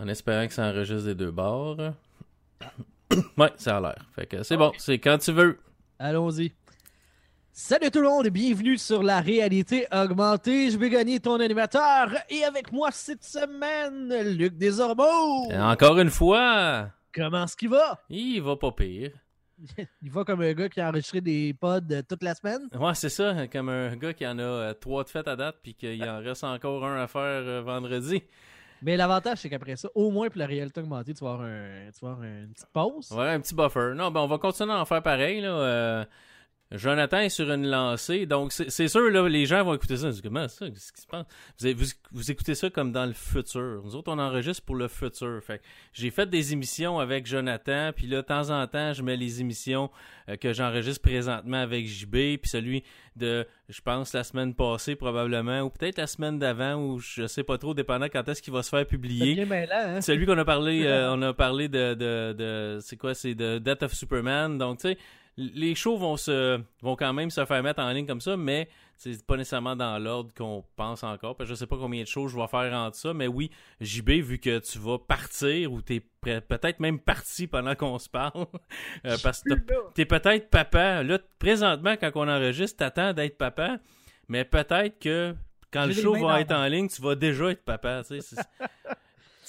[0.00, 1.76] En espérant que ça enregistre des deux bords.
[3.36, 4.06] ouais, ça a l'air.
[4.14, 5.58] Fait que c'est bon, c'est quand tu veux.
[5.98, 6.52] Allons-y.
[7.52, 10.70] Salut tout le monde et bienvenue sur la réalité augmentée.
[10.70, 15.50] Je vais gagner ton animateur et avec moi cette semaine, Luc Desormeaux.
[15.50, 18.00] Et encore une fois, Comment est-ce qu'il va?
[18.08, 19.10] il va pas pire.
[20.02, 22.62] Il va comme un gars qui a enregistré des pods euh, toute la semaine.
[22.72, 25.56] Ouais, c'est ça, comme un gars qui en a euh, trois de fêtes à date,
[25.62, 28.22] puis qu'il en reste encore un à faire euh, vendredi.
[28.82, 31.90] Mais l'avantage, c'est qu'après ça, au moins pour la réalité augmentée, tu vas avoir, un,
[31.92, 33.10] tu vas avoir une petite pause.
[33.12, 33.92] Ouais, un petit buffer.
[33.94, 35.48] Non, ben on va continuer à en faire pareil, là.
[35.50, 36.04] euh,
[36.72, 40.10] Jonathan est sur une lancée, donc c'est sûr, là, les gens vont écouter ça.
[40.10, 40.68] Disent, comment ça?
[40.70, 41.26] Qu'est-ce qui se passe?
[41.58, 43.80] Vous, avez- vous, vous écoutez ça comme dans le futur.
[43.84, 45.40] Nous autres, on enregistre pour le futur.
[45.42, 45.60] Fait
[45.92, 49.40] j'ai fait des émissions avec Jonathan, puis là, de temps en temps, je mets les
[49.40, 49.90] émissions
[50.28, 52.84] euh, que j'enregistre présentement avec JB, puis celui
[53.16, 57.42] de, je pense, la semaine passée probablement, ou peut-être la semaine d'avant, ou je sais
[57.42, 59.44] pas trop, dépendant quand est-ce qu'il va se faire publier.
[59.44, 60.00] mêlant, hein?
[60.00, 63.58] Celui qu'on a parlé, euh, on a parlé de, de, de c'est quoi, c'est de
[63.58, 64.56] Death of Superman.
[64.56, 64.98] Donc, tu sais,
[65.40, 68.68] les shows vont se, vont quand même se faire mettre en ligne comme ça, mais
[68.96, 71.34] c'est pas nécessairement dans l'ordre qu'on pense encore.
[71.34, 73.50] Parce que je sais pas combien de shows je vais faire entre ça, mais oui,
[73.80, 78.46] JB, vu que tu vas partir ou t'es peut-être même parti pendant qu'on se parle,
[79.06, 79.54] euh, parce que
[79.94, 81.02] t'es peut-être papa.
[81.02, 83.78] Là, présentement, quand on enregistre, t'attends d'être papa,
[84.28, 85.34] mais peut-être que
[85.72, 88.02] quand le show va être en ligne, tu vas déjà être papa.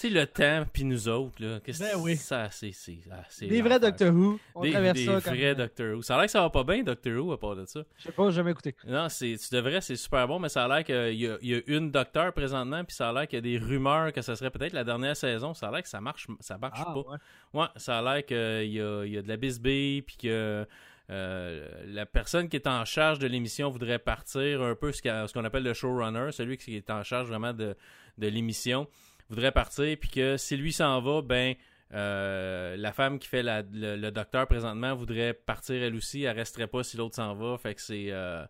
[0.02, 2.16] Sais, le temps, puis nous autres, là, qu'est-ce Ben que oui.
[2.18, 2.72] ça, c'est...
[2.72, 3.80] c'est- ah, c'est Des vrais.
[3.80, 4.40] Doctor Who.
[4.56, 5.36] On Des, traverse des ça comme...
[5.36, 6.02] vrais Doctor Who.
[6.02, 7.82] Ça a l'air que ça va pas bien, Doctor Who, à part de ça.
[7.98, 8.76] Je sais pas, j'ai jamais écouté.
[8.88, 11.50] Non, c'est, tu devrais, c'est super bon, mais ça a l'air qu'il y a, il
[11.50, 14.22] y a une docteur présentement, puis ça a l'air qu'il y a des rumeurs que
[14.24, 15.54] ça serait peut-être la dernière saison.
[15.54, 17.00] Ça a l'air que ça marche, ça marche Ah, pas.
[17.00, 17.18] ouais.
[17.62, 20.66] Ouais, ça a l'air qu'il y a, il y a de la bisbille, puis que
[21.12, 25.02] euh, la personne qui est en charge de l'émission voudrait partir un peu ce
[25.34, 27.76] qu'on appelle le showrunner, celui qui est en charge vraiment de,
[28.18, 28.88] de l'émission,
[29.32, 31.56] voudrait partir, puis que si lui s'en va, ben
[31.94, 36.38] euh, la femme qui fait la- le, le docteur présentement voudrait partir elle aussi, elle
[36.38, 38.08] resterait pas si l'autre s'en va, fait que c'est...
[38.12, 38.46] euh,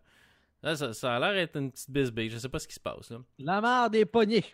[0.62, 3.10] ça, ça a l'air d'être une petite bisbille, je sais pas ce qui se passe
[3.10, 3.18] là.
[3.40, 4.44] La mort des poignets.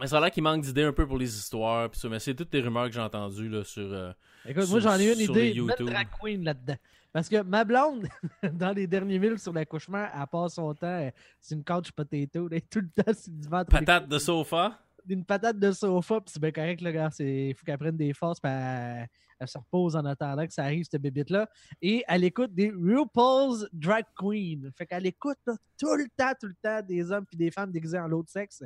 [0.00, 2.18] Mais ça a l'air qu'il manque d'idées un peu pour les histoires, puis ça, mais
[2.20, 3.82] c'est toutes les rumeurs que j'ai entendues là, sur...
[3.92, 4.12] euh,
[4.46, 5.50] Écoute, Sur- moi j'en ai une idée.
[5.52, 5.88] YouTube.
[5.90, 6.76] drag queen là-dedans.
[7.12, 8.06] Parce que ma blonde,
[8.52, 11.10] dans les derniers milles sur l'accouchement, elle passe son temps, euh,
[11.40, 13.70] c'est une couch potato, elle est tout le temps sur du ventre.
[13.70, 14.78] Patate de sofa.
[15.08, 17.10] Une patate de sofa, puis c'est bien correct, là, gars.
[17.20, 19.08] Il faut qu'elle prenne des forces, puis elle,
[19.48, 21.48] se repose en attendant que ça arrive, cette bébite-là.
[21.80, 24.70] Et elle écoute des RuPaul's Drag Queen.
[24.76, 27.70] Fait qu'elle écoute là, tout le temps, tout le temps des hommes puis des femmes
[27.70, 28.62] déguisés en l'autre sexe.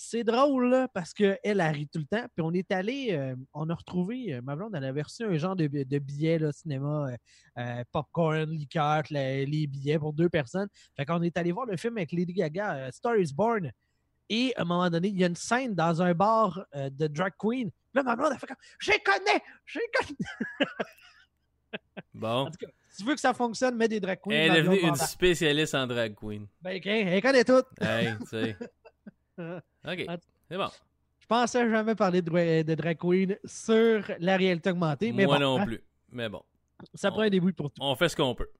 [0.00, 2.24] C'est drôle, parce qu'elle, elle rit tout le temps.
[2.32, 5.36] Puis on est allé, euh, on a retrouvé, euh, ma blonde, elle avait reçu un
[5.36, 7.16] genre de, de billets, cinéma, euh,
[7.58, 10.68] euh, popcorn, liqueur, les, les billets pour deux personnes.
[10.96, 13.72] Fait qu'on est allé voir le film avec Lady Gaga, Star is Born.
[14.30, 17.06] Et à un moment donné, il y a une scène dans un bar euh, de
[17.06, 17.70] drag queen.
[17.94, 19.42] Là, ma blonde, elle fait comme Je connais!
[19.64, 20.16] Je connais!
[22.14, 22.28] Bon.
[22.46, 24.30] En tout cas, si tu veux que ça fonctionne, mets des drag queens.
[24.34, 26.46] Elle est devenue une spécialiste en drag queen.
[26.60, 27.62] Ben, ok, elle connaît tout.
[27.80, 28.56] Hey, tu sais.
[29.86, 30.04] Ok,
[30.50, 30.68] c'est bon.
[31.20, 35.36] Je pensais jamais parler de, dra- de drag queen sur la réalité augmentée, mais Moi
[35.36, 35.80] bon, non hein, plus.
[36.10, 36.42] Mais bon,
[36.94, 37.80] ça prend un début pour tout.
[37.80, 38.50] on fait ce qu'on peut.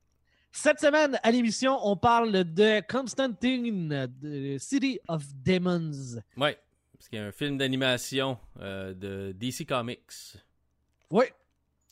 [0.50, 6.20] Cette semaine, à l'émission, on parle de Constantine, de City of Demons.
[6.36, 6.59] Ouais,
[6.94, 10.36] parce qu'il y a un film d'animation euh, de DC Comics.
[11.10, 11.25] Oui,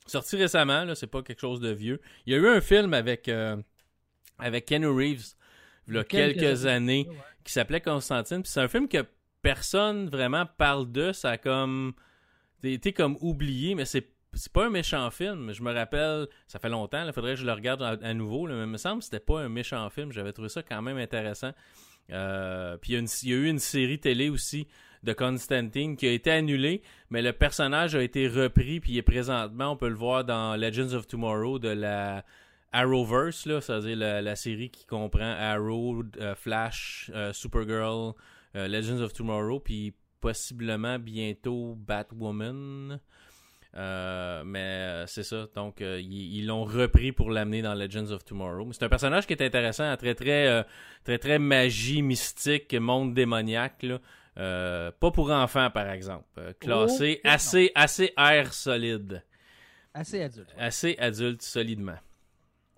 [0.06, 2.00] Sorti récemment, là, c'est pas quelque chose de vieux.
[2.26, 3.56] Il y a eu un film avec, euh,
[4.38, 5.34] avec Keanu Reeves,
[5.88, 7.16] il y a quelques, Quelques années, Ouais.
[7.44, 8.42] qui s'appelait Constantine.
[8.42, 9.04] Puis c'est un film que
[9.42, 11.12] personne vraiment parle de.
[11.12, 11.92] Ça a comme.
[12.62, 14.08] T'es été comme oublié, mais c'est.
[14.36, 15.52] C'est pas un méchant film.
[15.52, 18.46] Je me rappelle, ça fait longtemps, il faudrait que je le regarde à, nouveau.
[18.46, 20.12] mais il me semble que c'était pas un méchant film.
[20.12, 21.52] J'avais trouvé ça quand même intéressant.
[22.12, 24.68] Euh, puis il y, a eu une série télé aussi
[25.02, 29.02] de Constantine qui a été annulée, mais le personnage a été repris, puis il est
[29.02, 32.24] présentement, on peut le voir dans Legends of Tomorrow de la
[32.72, 38.12] Arrowverse, là, c'est-à-dire la, série qui comprend Arrow, euh, Flash, euh, Supergirl,
[38.54, 43.00] Legends of Tomorrow, puis possiblement bientôt Batwoman.
[43.76, 45.46] Euh, mais euh, c'est ça.
[45.54, 48.72] Donc, euh, ils l'ont repris pour l'amener dans Legends of Tomorrow.
[48.72, 50.62] C'est un personnage qui est intéressant, très très euh,
[51.04, 53.82] très très magie mystique, monde démoniaque.
[53.82, 54.92] Là.
[54.92, 56.54] Pas pour enfants, par exemple.
[56.58, 57.34] Classé Oh, non.
[57.34, 59.22] assez assez air solide,
[59.92, 60.54] assez adulte.
[60.58, 61.98] assez adulte solidement.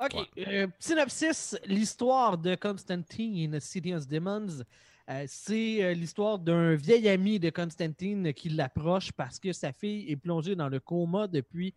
[0.01, 0.15] OK.
[0.37, 0.69] Ouais.
[0.79, 4.63] synopsis, l'histoire de Constantine, City of Demons,
[5.11, 10.11] euh, c'est euh, l'histoire d'un vieil ami de Constantine qui l'approche parce que sa fille
[10.11, 11.75] est plongée dans le coma depuis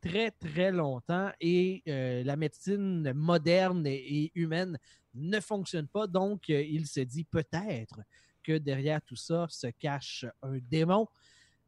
[0.00, 4.78] très, très longtemps et euh, la médecine moderne et, et humaine
[5.14, 6.06] ne fonctionne pas.
[6.06, 8.00] Donc, il se dit peut-être
[8.42, 11.08] que derrière tout ça se cache un démon.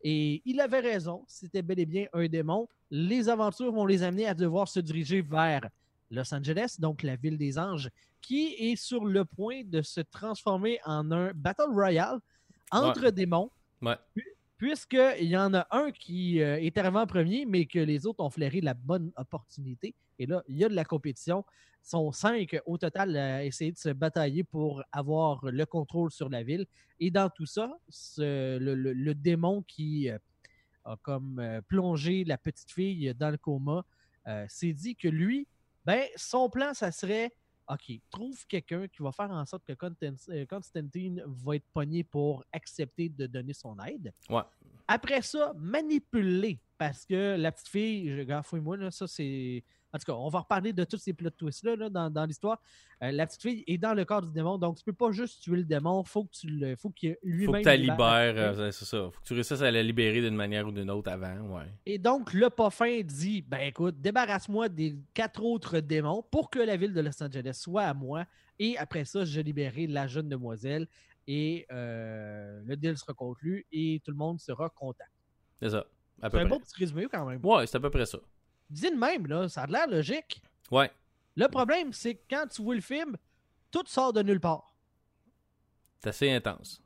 [0.03, 2.69] Et il avait raison, c'était bel et bien un démon.
[2.91, 5.69] Les aventures vont les amener à devoir se diriger vers
[6.11, 7.91] Los Angeles, donc la ville des anges,
[8.27, 12.19] qui est sur le point de se transformer en un Battle Royale
[12.73, 13.53] entre démons.
[13.81, 13.95] Ouais.
[14.59, 18.25] Puisqu'il y en a un qui euh, est arrivé en premier, mais que les autres
[18.25, 19.95] ont flairé la bonne opportunité.
[20.19, 21.45] Et là, il y a de la compétition.
[21.85, 26.29] Ils sont cinq au total à essayer de se batailler pour avoir le contrôle sur
[26.29, 26.67] la ville.
[26.99, 30.19] Et dans tout ça, ce- le, le- le démon qui euh,
[30.85, 33.85] a comme euh, plongé la petite fille dans le coma
[34.27, 35.47] euh, s'est dit que lui,
[35.85, 37.31] ben, son plan, ça serait
[37.69, 39.73] OK, trouve quelqu'un qui va faire en sorte que
[40.31, 44.13] euh, Constantine va être pogné pour accepter de donner son aide.
[44.31, 44.43] Ouais.
[44.87, 46.61] Après ça, manipuler.
[46.79, 49.65] Parce que la petite fille, je- fouille-moi, là, ça c'est.
[49.97, 52.61] En tout cas, on va reparler de tous ces plot twists-là là, dans, dans l'histoire.
[53.03, 55.43] Euh, la petite fille est dans le corps du démon, donc tu peux pas juste
[55.43, 56.77] tuer le démon, faut que tu le.
[56.77, 57.55] Faut qu'il lui-même.
[57.57, 59.11] Faut que tu libères, la euh, c'est ça.
[59.11, 61.65] Faut que tu réussisses à la libérer d'une manière ou d'une autre avant, ouais.
[61.87, 66.77] Et donc, le parfum dit Ben écoute, débarrasse-moi des quatre autres démons pour que la
[66.77, 68.27] ville de Los Angeles soit à moi.
[68.59, 70.87] Et après ça, je libérerai la jeune demoiselle
[71.27, 75.05] et euh, le deal sera conclu et tout le monde sera content.
[75.61, 75.87] C'est ça.
[76.23, 77.45] C'est un bon petit résumé quand même.
[77.45, 78.19] Ouais, c'est à peu près ça.
[78.69, 80.43] Dis de même, là, ça a l'air logique.
[80.71, 80.91] Ouais.
[81.37, 83.17] Le problème, c'est que quand tu vois le film,
[83.71, 84.75] tout sort de nulle part.
[86.01, 86.81] C'est assez intense.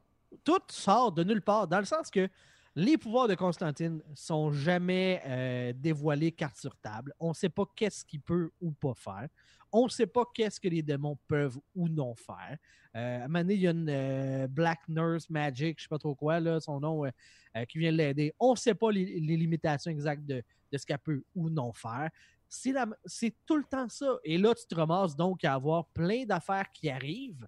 [0.45, 2.29] tout sort de nulle part, dans le sens que
[2.77, 7.13] les pouvoirs de Constantine sont jamais euh, dévoilés carte sur table.
[7.19, 9.29] On ne sait pas qu'est-ce qu'il peut ou pas faire.
[9.73, 12.59] On ne sait pas qu'est-ce que les démons peuvent ou non faire.
[12.97, 15.87] Euh, à un moment donné, il y a une euh, Black Nurse Magic, je ne
[15.87, 18.35] sais pas trop quoi, son nom, euh, qui vient l'aider.
[18.39, 20.43] On ne sait pas les, limitations exactes de,
[20.77, 22.11] ce qu'elle peut ou non faire.
[22.49, 24.19] C'est tout le temps ça.
[24.25, 27.47] Et là, tu te ramasses donc à avoir plein d'affaires qui arrivent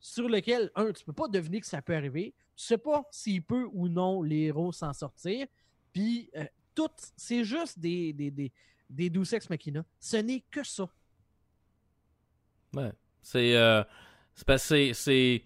[0.00, 2.34] sur lesquelles, un, tu peux pas deviner que ça peut arriver.
[2.56, 5.46] Tu sais pas s'il peut ou non les héros s'en sortir.
[5.92, 6.30] Puis,
[6.74, 8.30] tout, c'est juste des, des,
[8.88, 9.12] des,
[9.50, 9.84] Machina.
[10.00, 10.88] Ce n'est que ça.
[12.74, 12.92] Ouais.
[13.22, 13.56] C'est.
[13.56, 13.82] euh,
[14.46, 15.42] parce que c'est.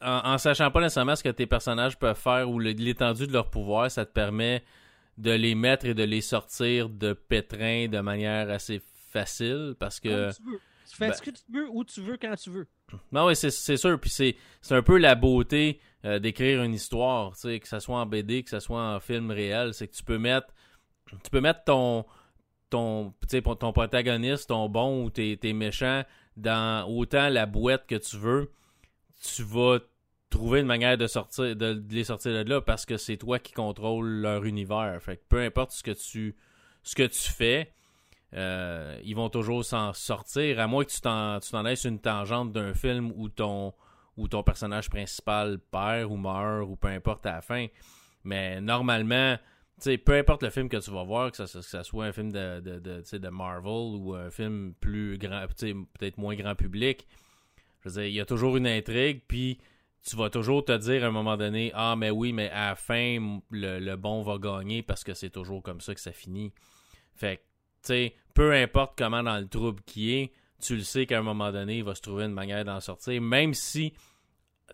[0.00, 3.50] en, en sachant pas nécessairement ce que tes personnages peuvent faire ou l'étendue de leur
[3.50, 4.62] pouvoir, ça te permet
[5.18, 10.26] de les mettre et de les sortir de pétrin de manière assez facile parce que.
[10.26, 10.60] Comme tu veux.
[10.88, 12.68] Tu fais ben- ce que tu veux, où tu veux, quand tu veux.
[13.10, 14.00] Non, oui, c'est, sûr.
[14.00, 14.36] Puis c'est,
[14.70, 18.60] un peu la beauté euh, d'écrire une histoire, que ce soit en BD, que ce
[18.60, 19.74] soit en film réel.
[19.74, 20.46] C'est que tu peux mettre,
[21.08, 22.04] tu peux mettre ton,
[22.70, 23.14] ton,
[23.58, 26.02] ton protagoniste, ton bon ou tes, tes méchants
[26.36, 28.52] dans autant la boîte que tu veux.
[29.22, 29.78] Tu vas
[30.30, 33.52] trouver une manière de sortir, de, les sortir de là parce que c'est toi qui
[33.52, 34.98] contrôle leur univers.
[35.00, 36.36] Fait que peu importe ce que tu,
[36.82, 37.72] ce que tu fais,
[38.34, 42.52] euh, ils vont toujours s'en sortir, à moins que tu t'en, tu t'en une tangente
[42.52, 43.72] d'un film où ton,
[44.16, 47.66] où ton personnage principal perd ou meurt ou peu importe à la fin.
[48.24, 49.36] Mais normalement,
[49.78, 52.32] tu sais, peu importe le film que tu vas voir, que ça, soit un film
[52.32, 57.06] de, de, Marvel ou un film plus grand, peut-être moins grand public,
[57.80, 59.58] je veux dire, il y a toujours une intrigue, puis
[60.02, 62.74] tu vas toujours te dire à un moment donné, ah, mais oui, mais à la
[62.74, 66.52] fin, le, bon va gagner parce que c'est toujours comme ça que ça finit.
[67.14, 67.38] Fait
[67.82, 71.22] que, tu peu importe comment dans le trouble qui est, tu le sais qu'à un
[71.22, 73.92] moment donné, il va se trouver une manière d'en sortir, même si,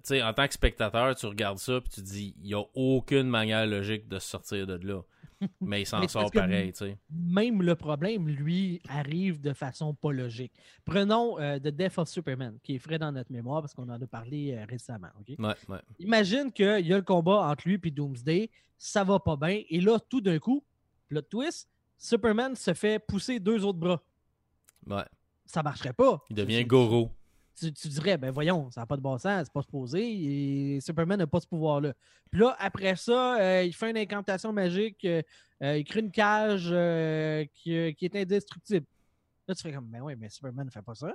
[0.03, 2.63] sais, en tant que spectateur, tu regardes ça puis tu te dis, il n'y a
[2.75, 5.03] aucune manière logique de sortir de là.
[5.61, 6.99] Mais il s'en sort pareil, tu sais.
[7.11, 10.53] Même le problème, lui, arrive de façon pas logique.
[10.85, 14.01] Prenons euh, The Death of Superman, qui est frais dans notre mémoire parce qu'on en
[14.01, 15.09] a parlé euh, récemment.
[15.39, 15.79] Ouais, ouais.
[15.99, 19.81] Imagine qu'il y a le combat entre lui et Doomsday, ça va pas bien, et
[19.81, 20.65] là, tout d'un coup,
[21.09, 21.69] plot twist,
[21.99, 24.03] Superman se fait pousser deux autres bras.
[24.87, 25.05] ouais.
[25.45, 26.25] Ça marcherait pas.
[26.31, 27.11] Il devient Goro.
[27.55, 30.01] Tu, tu dirais, ben voyons, ça n'a pas de bon sens, c'est pas supposé,
[30.77, 31.93] et Superman n'a pas ce pouvoir-là.
[32.31, 35.23] Puis là, après ça, euh, il fait une incantation magique, euh,
[35.63, 38.87] euh, il crée une cage euh, qui, qui est indestructible.
[39.47, 41.13] Là, tu fais comme, ben oui, mais Superman ne fait pas ça.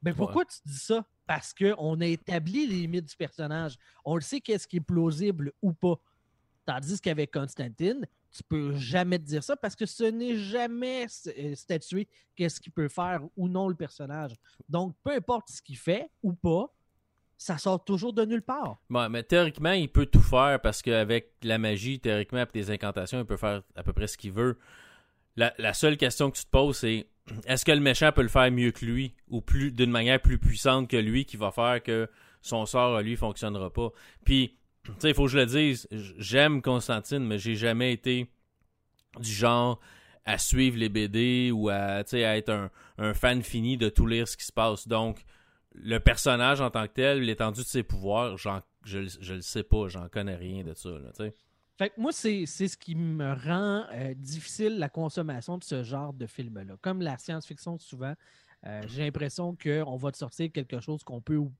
[0.00, 1.04] Ben pourquoi tu dis ça?
[1.26, 3.76] Parce qu'on a établi les limites du personnage.
[4.04, 5.96] On le sait qu'est-ce qui est plausible ou pas.
[6.68, 11.54] Tandis qu'avec Constantine, tu peux jamais te dire ça parce que ce n'est jamais euh,
[11.54, 12.06] statué
[12.36, 14.34] qu'est-ce qu'il peut faire ou non le personnage.
[14.68, 16.70] Donc, peu importe ce qu'il fait ou pas,
[17.38, 18.82] ça sort toujours de nulle part.
[18.90, 23.18] Ouais, mais théoriquement, il peut tout faire parce qu'avec la magie, théoriquement, et des incantations,
[23.18, 24.58] il peut faire à peu près ce qu'il veut.
[25.36, 27.06] La, la seule question que tu te poses, c'est
[27.46, 30.38] est-ce que le méchant peut le faire mieux que lui ou plus d'une manière plus
[30.38, 32.10] puissante que lui qui va faire que
[32.42, 33.88] son sort à lui fonctionnera pas?
[34.26, 34.57] Puis,
[35.02, 38.30] il faut que je le dise, j'aime Constantine, mais j'ai jamais été
[39.20, 39.80] du genre
[40.24, 44.28] à suivre les BD ou à, à être un, un fan fini de tout lire
[44.28, 44.86] ce qui se passe.
[44.86, 45.24] Donc,
[45.74, 48.48] le personnage en tant que tel, l'étendue de ses pouvoirs, je,
[48.84, 50.90] je le sais pas, j'en connais rien de ça.
[51.78, 56.12] Fait que moi, c'est ce qui me rend euh, difficile la consommation de ce genre
[56.12, 56.74] de film-là.
[56.82, 58.14] Comme la science-fiction, souvent,
[58.66, 61.52] euh, j'ai l'impression qu'on va te sortir quelque chose qu'on peut ou,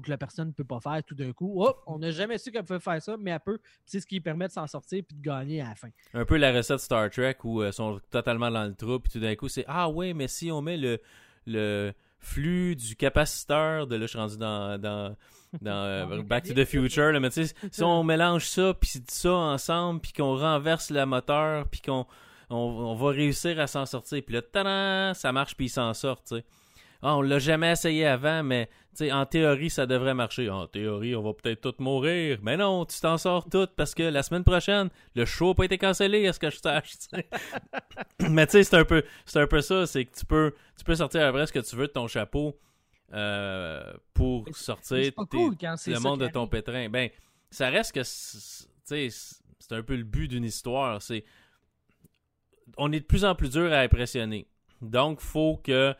[0.00, 1.54] que la personne ne peut pas faire tout d'un coup.
[1.56, 3.58] Oh, on n'a jamais su qu'elle pouvait faire ça, mais elle peut.
[3.84, 5.88] C'est ce qui permet de s'en sortir puis de gagner à la fin.
[6.14, 9.20] Un peu la recette Star Trek où ils sont totalement dans le trou, puis tout
[9.20, 11.00] d'un coup, c'est Ah oui, mais si on met le,
[11.46, 15.16] le flux du capaciteur de là, je suis rendu dans, dans,
[15.60, 18.90] dans euh, Back to the Future, là, mais tu sais, si on mélange ça, puis
[19.08, 22.06] ça ensemble, puis qu'on renverse le moteur, puis qu'on
[22.50, 24.22] on, va réussir à s'en sortir.
[24.24, 26.44] Puis là, tada, ça marche, puis il s'en sort, tu sais.
[27.08, 28.68] Ah, on l'a jamais essayé avant, mais
[29.12, 30.50] en théorie, ça devrait marcher.
[30.50, 32.40] En théorie, on va peut-être tous mourir.
[32.42, 35.64] Mais non, tu t'en sors toutes parce que la semaine prochaine, le show n'a pas
[35.66, 36.94] été cancellé, est-ce que je sache?
[38.28, 39.04] mais tu sais, c'est un peu
[39.36, 41.76] un peu ça, c'est que tu peux tu peux sortir à vrai ce que tu
[41.76, 42.58] veux de ton chapeau
[43.12, 46.88] euh, pour sortir le monde de ton pétrin.
[46.88, 47.10] Ben,
[47.52, 48.66] ça reste que c'est
[49.70, 51.00] un peu le but d'une histoire.
[51.00, 51.24] C'est
[52.76, 54.48] on est de plus en plus dur à impressionner.
[54.82, 55.94] Donc, faut que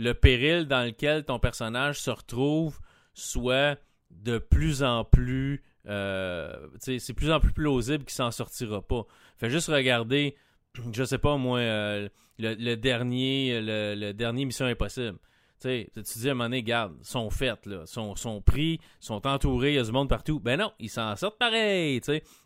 [0.00, 2.80] le péril dans lequel ton personnage se retrouve
[3.12, 3.78] soit
[4.10, 5.62] de plus en plus.
[5.86, 9.06] Euh, c'est plus en plus plausible qu'il s'en sortira pas.
[9.36, 10.36] Fais juste regarder,
[10.92, 15.18] je sais pas moi, euh, le, dernier le, dernier Mission Impossible.
[15.60, 19.72] tu dis à un moment donné, garde, sont faites, là, sont, sont pris, sont entourés,
[19.72, 20.40] il y a du monde partout.
[20.40, 22.00] Ben non, ils s'en sortent pareil,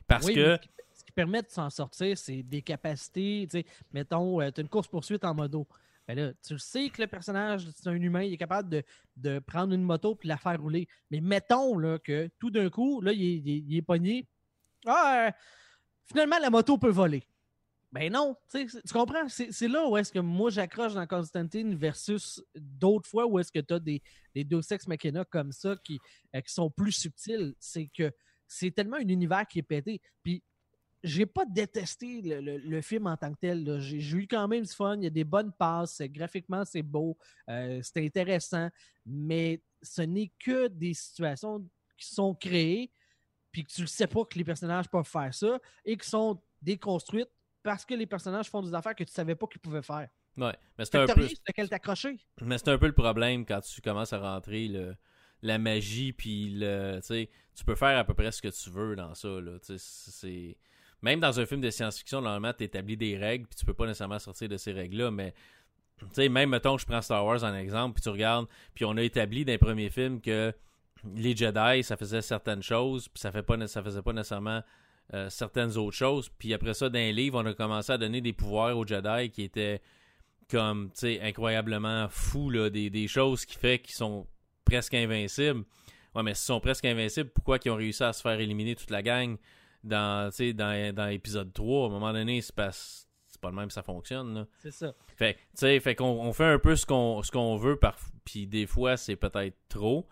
[0.09, 0.59] parce que
[0.93, 3.47] Ce qui permet de s'en sortir, c'est des capacités.
[3.93, 5.69] Mettons, euh, tu as une course-poursuite en modo.
[6.07, 8.83] Ben là, tu sais que le personnage, c'est un humain, il est capable
[9.17, 10.87] de, prendre une moto et la faire rouler.
[11.11, 14.27] Mais mettons là, que tout d'un coup, là, il, est pogné.
[14.87, 15.33] Ah,
[16.05, 17.27] finalement, la moto peut voler.
[17.91, 19.29] Ben non, tu comprends?
[19.29, 23.61] C'est là où est-ce que moi j'accroche dans Constantine versus d'autres fois où est-ce que
[23.61, 24.03] tu as des,
[24.35, 26.01] des deux sexes machina comme ça qui,
[26.35, 27.55] euh, qui sont plus subtils.
[27.61, 28.13] C'est que
[28.49, 30.01] c'est tellement un univers qui est pété.
[30.25, 30.43] Puis
[31.05, 33.79] j'ai pas détesté le, film en tant que tel.
[33.79, 34.97] J'ai eu quand même du fun.
[34.97, 36.01] Il y a des bonnes passes.
[36.01, 37.17] Graphiquement, c'est beau.
[37.51, 38.71] Euh, c'est intéressant.
[39.05, 41.61] Mais ce n'est que des situations
[41.99, 42.91] qui sont créées,
[43.53, 46.41] puis que tu ne sais pas que les personnages peuvent faire ça, et qui sont
[46.63, 47.31] déconstruites
[47.63, 50.09] parce que les personnages font des affaires que tu ne savais pas qu'ils pouvaient faire.
[50.39, 51.29] Ouais, mais c'est un peu.
[52.41, 54.97] Mais c'est un peu le problème quand tu commences à rentrer le,
[55.43, 57.01] la magie, puis le.
[57.55, 59.29] Tu peux faire à peu près ce que tu veux dans ça.
[59.77, 60.57] C'est
[61.05, 63.87] même dans un film de science-fiction, normalement, tu établis des règles, puis tu peux pas
[63.87, 65.35] nécessairement sortir de ces règles-là, mais
[65.99, 68.97] tu sais, même, mettons, je prends Star Wars en exemple, puis tu regardes, puis on
[68.97, 70.55] a établi dans les premiers films que
[71.15, 74.63] les Jedi, ça faisait certaines choses, puis ça, fait pas, ça faisait pas nécessairement
[75.13, 76.31] euh, certaines autres choses.
[76.39, 79.29] Puis après ça, dans les livres, on a commencé à donner des pouvoirs aux Jedi
[79.29, 79.83] qui étaient
[80.51, 84.27] comme, tu sais, incroyablement fous, là, des, des choses qui fait qu'ils sont
[84.65, 85.65] presque invincibles.
[86.15, 88.91] Ouais, mais s'ils sont presque invincibles, pourquoi ils ont réussi à se faire éliminer toute
[88.91, 89.37] la gang?
[89.85, 93.71] Dans, dans, dans l'épisode 3, à un moment donné, c'est pas, c'est pas le même
[93.71, 94.47] ça fonctionne.
[94.59, 94.95] C'est ça.
[95.17, 98.67] Fait, fait qu'on on fait un peu ce qu'on, ce qu'on veut, par, puis des
[98.67, 100.07] fois, c'est peut-être trop.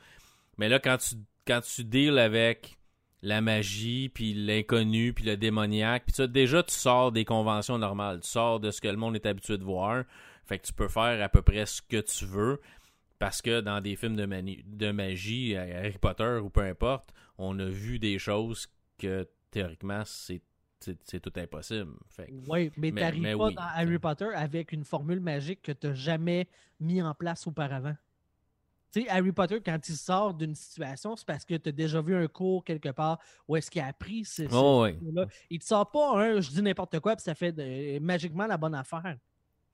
[0.59, 2.79] Mais là, quand tu, quand tu deals avec
[3.23, 8.21] la magie, puis l'inconnu, puis le démoniaque, puis déjà, tu sors des conventions normales.
[8.21, 10.05] Tu sors de ce que le monde est habitué de voir.
[10.45, 12.61] Fait que tu peux faire à peu près ce que tu veux.
[13.21, 17.67] Parce que dans des films de, de magie, Harry Potter ou peu importe, on a
[17.67, 18.67] vu des choses
[18.99, 20.43] que théoriquement, c'est
[20.81, 21.93] tout impossible.
[22.49, 25.95] oui, mais, tu n'arrives pas dans Harry Potter avec une formule magique que tu n'as
[25.95, 26.49] jamais
[26.81, 27.95] mis en place auparavant.
[28.93, 32.03] Tu sais, Harry Potter, quand il sort d'une situation, c'est parce que tu as déjà
[32.03, 33.19] vu un cours quelque part
[33.49, 36.61] où est-ce qu'il a appris ce, oh, là Il te sort pas un je dis
[36.61, 39.17] n'importe quoi puis ça fait magiquement la bonne affaire.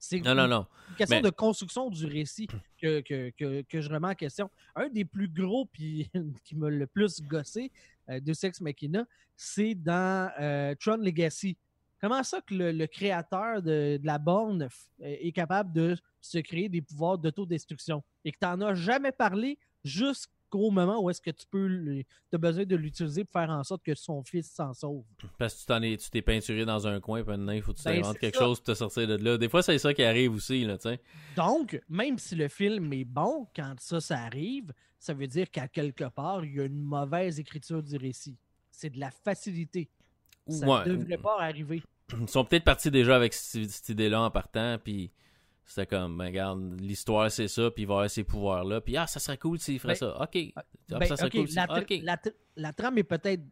[0.01, 0.65] C'est non, non, non.
[0.91, 2.47] une question de construction du récit
[2.81, 4.49] que, que, que, je remets en question.
[4.73, 6.09] Un des plus gros puis
[6.45, 7.69] qui m'a le plus gossé
[8.09, 11.57] euh, de Sex Machina, c'est dans euh, Tron Legacy.
[12.01, 14.67] Comment ça que le, créateur de, la borne euh,
[14.99, 19.57] est capable de se créer des pouvoirs d'autodestruction et que tu n'en as jamais parlé
[20.49, 22.03] jusqu'au moment où est-ce que tu peux
[22.33, 25.03] as besoin de l'utiliser pour faire en sorte que son fils s'en sauve.
[25.37, 27.73] Parce que tu t'en es, tu t'es peinturé dans un coin, puis maintenant il faut
[27.73, 29.37] que tu ben, t'inventes quelque chose pour te sortir de là.
[29.37, 30.89] Des fois, c'est ça qui arrive aussi, là, tu
[31.35, 35.67] Donc, même si le film est bon, quand ça, ça arrive, ça veut dire qu'à
[35.67, 38.37] quelque part, il y a une mauvaise écriture du récit.
[38.71, 39.89] C'est de la facilité.
[40.47, 41.83] Ça ne devrait pas arriver.
[42.19, 45.11] Ils sont peut-être partis déjà avec cette, idée-là en partant, puis
[45.69, 49.07] c'était comme, ben, regarde, l'histoire c'est ça, puis il va avoir ces pouvoirs-là, puis ah,
[49.07, 50.21] ça serait cool s'il ferait ben, ça.
[50.21, 50.37] Ok.
[50.55, 51.47] Ah, ben, ça serait cool
[52.03, 52.17] la,
[52.55, 53.43] la, trame est peut-être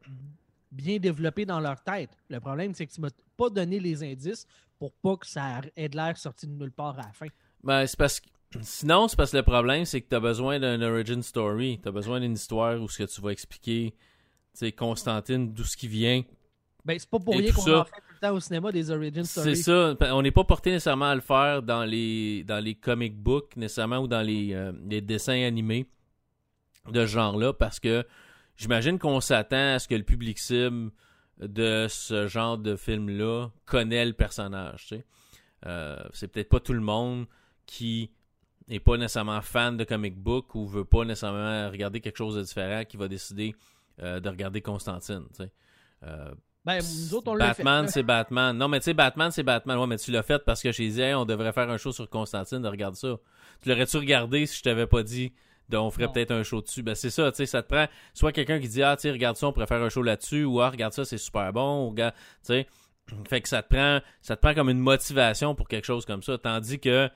[0.72, 2.10] bien développée dans leur tête.
[2.30, 4.46] Le problème, c'est que tu m'as pas donné les indices
[4.80, 7.28] pour pas que ça ait de l'air sorti de nulle part à la fin.
[7.64, 8.28] Ben, c'est parce que
[8.62, 11.80] Sinon, c'est parce que le problème, c'est que tu as besoin d'un origin story.
[11.84, 13.94] Tu as besoin d'une histoire où ce que tu vas expliquer
[14.58, 16.24] sais, Constantine, d'où ce qui vient.
[16.84, 19.24] Ben, c'est pas pour rien qu'on ça- en fait le temps au cinéma des origin
[19.24, 19.96] C'est ça.
[20.12, 24.00] On n'est pas porté nécessairement à le faire dans les, dans les comic books, nécessairement,
[24.00, 25.86] ou dans les, euh, les dessins animés
[26.92, 28.06] de ce genre-là, parce que
[28.56, 30.92] j'imagine qu'on s'attend à ce que le public cible
[31.40, 34.88] de ce genre de film-là connaît le personnage.
[34.88, 35.06] tu sais.
[35.66, 37.26] Euh, c'est peut-être pas tout le monde
[37.66, 38.12] qui
[38.70, 42.42] est pas nécessairement fan de comic book ou veut pas nécessairement regarder quelque chose de
[42.44, 43.56] différent qui va décider
[44.02, 45.26] euh, de regarder Constantine.
[45.30, 45.52] tu sais.
[46.04, 46.34] Euh,
[46.68, 47.64] Ben, nous autres, on l'a fait.
[47.64, 48.58] Batman, c'est Batman.
[48.58, 49.78] Non, mais tu sais, Batman, c'est Batman.
[49.78, 51.94] Ouais, mais tu l'as fait parce que j'ai dit, Hey, on devrait faire un show
[51.94, 53.16] sur Constantine, de regarder ça.
[53.62, 55.32] Tu l'aurais-tu regardé si je t'avais pas dit,
[55.70, 56.84] de, on ferait peut-être un show dessus?
[56.84, 59.12] Ben, c'est ça, tu sais, ça te prend soit quelqu'un qui dit, ah, tu sais,
[59.12, 61.86] regarde ça, on pourrait faire un show là-dessus, ou ah, regarde ça, c'est super bon,
[61.86, 62.68] ou regarde, tu sais.
[63.30, 66.22] Fait que ça te prend, ça te prend comme une motivation pour quelque chose comme
[66.22, 66.38] ça.
[66.38, 67.14] Tandis que, tu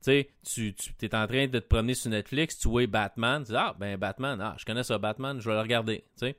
[0.00, 3.52] sais, tu, tu es en train de te promener sur Netflix, tu vois Batman, tu
[3.52, 6.36] dis, ah, ben, Batman, ah, je connais ça, Batman, je vais le regarder, tu sais.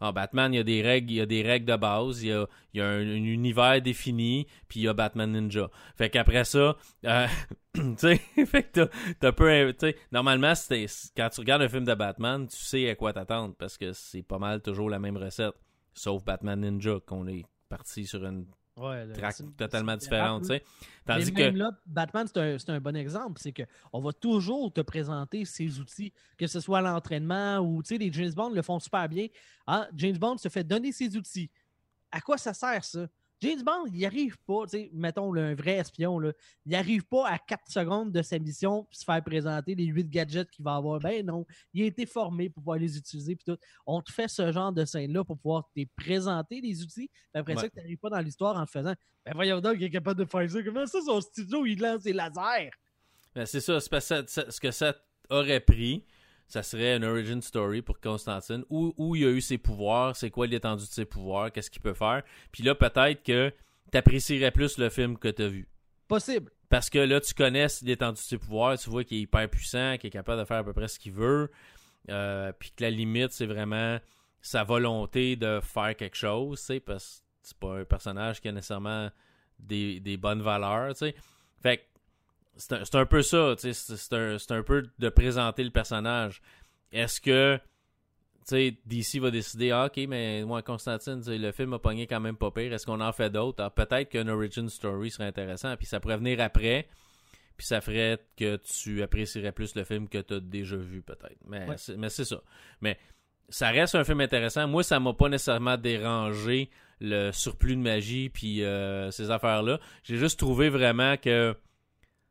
[0.00, 2.28] Ah, Batman, il y a des règles, il y a des règles de base, il
[2.28, 5.70] y a, y a un, un univers défini, puis il y a Batman Ninja.
[5.96, 7.26] Fait qu'après ça, euh,
[7.74, 8.16] tu sais,
[8.46, 8.88] fait que
[9.20, 10.54] t'as- peu, tu sais, normalement,
[11.16, 14.22] quand tu regardes un film de Batman, tu sais à quoi t'attendre, parce que c'est
[14.22, 15.54] pas mal toujours la même recette,
[15.92, 18.46] sauf Batman Ninja, qu'on est parti sur une
[18.76, 20.64] Ouais, track totalement différente, tu sais.
[20.80, 23.40] Mais Tandis même que, là, Batman, c'est un, un bon exemple.
[23.40, 27.88] C'est qu'on va toujours te présenter ces outils, que ce soit à l'entraînement ou, tu
[27.88, 29.26] sais, les James Bond le font super bien.
[29.66, 31.50] Ah, James Bond se fait donner ses outils.
[32.12, 33.06] À quoi ça sert, ça?
[33.42, 36.32] James Bond, il arrive pas, tu sais, mettons là, un vrai espion, là,
[36.66, 40.10] il arrive pas à 4 secondes de sa mission puis se faire présenter les 8
[40.10, 41.00] gadgets qu'il va avoir.
[41.00, 43.58] Ben non, il a été formé pour pouvoir les utiliser puis tout.
[43.86, 47.08] On te fait ce genre de scène-là pour pouvoir te présenter les outils.
[47.08, 47.60] Puis après Ouais.
[47.62, 48.94] ça, que tu n'arrives pas dans l'histoire en te faisant
[49.24, 50.62] Ben voyons donc, il est capable de faire ça.
[50.62, 52.70] Comment ça, son studio, il lance des lasers?
[53.34, 54.94] Ben, c'est ça, c'est ça- ce que ça
[55.30, 56.04] aurait pris,
[56.50, 60.30] ça serait une origin story pour Constantine, où, où il a eu ses pouvoirs, c'est
[60.30, 62.24] quoi l'étendue de ses pouvoirs, qu'est-ce qu'il peut faire.
[62.50, 63.52] Puis là, peut-être que
[63.92, 65.68] t'apprécierais plus le film que t'as vu.
[66.08, 66.50] Possible.
[66.68, 69.96] Parce que là, tu connais l'étendue de ses pouvoirs, tu vois qu'il est hyper puissant,
[69.96, 71.50] qu'il est capable de faire à peu près ce qu'il veut,
[72.08, 73.98] euh, puis que la limite, c'est vraiment
[74.42, 78.48] sa volonté de faire quelque chose, tu sais, parce que c'est pas un personnage qui
[78.48, 79.08] a nécessairement
[79.60, 81.14] des, des bonnes valeurs, tu sais.
[81.62, 81.82] Fait que
[82.60, 86.40] c'est un, un peu ça, tu sais, c'est un, un peu de présenter le personnage.
[86.92, 87.62] Est-ce que, tu
[88.46, 92.36] sais, DC va décider, ah, ok, mais moi, Constantine, le film a pogné quand même
[92.36, 93.62] pas pire, est-ce qu'on en fait d'autres?
[93.64, 96.86] Ah, peut-être qu'un origin story serait intéressant, puis ça pourrait venir après,
[97.56, 101.38] puis ça ferait que tu apprécierais plus le film que tu as déjà vu, peut-être.
[101.46, 101.76] Mais Ouais.
[101.78, 102.42] c'est mais c'est ça.
[102.80, 102.98] Mais
[103.48, 104.66] ça reste un film intéressant.
[104.68, 106.70] Moi, ça m'a pas nécessairement dérangé
[107.00, 109.80] le surplus de magie puis euh, ces affaires-là.
[110.04, 111.54] J'ai juste trouvé vraiment que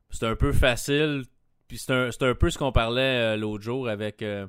[0.09, 1.23] c'était un peu facile.
[1.67, 4.47] Puis c'est un, c'est un peu ce qu'on parlait euh, l'autre jour avec, euh,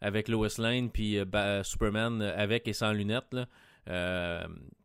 [0.00, 3.32] avec Lois Lane puis euh, Superman avec et sans lunettes.
[3.32, 3.46] Là.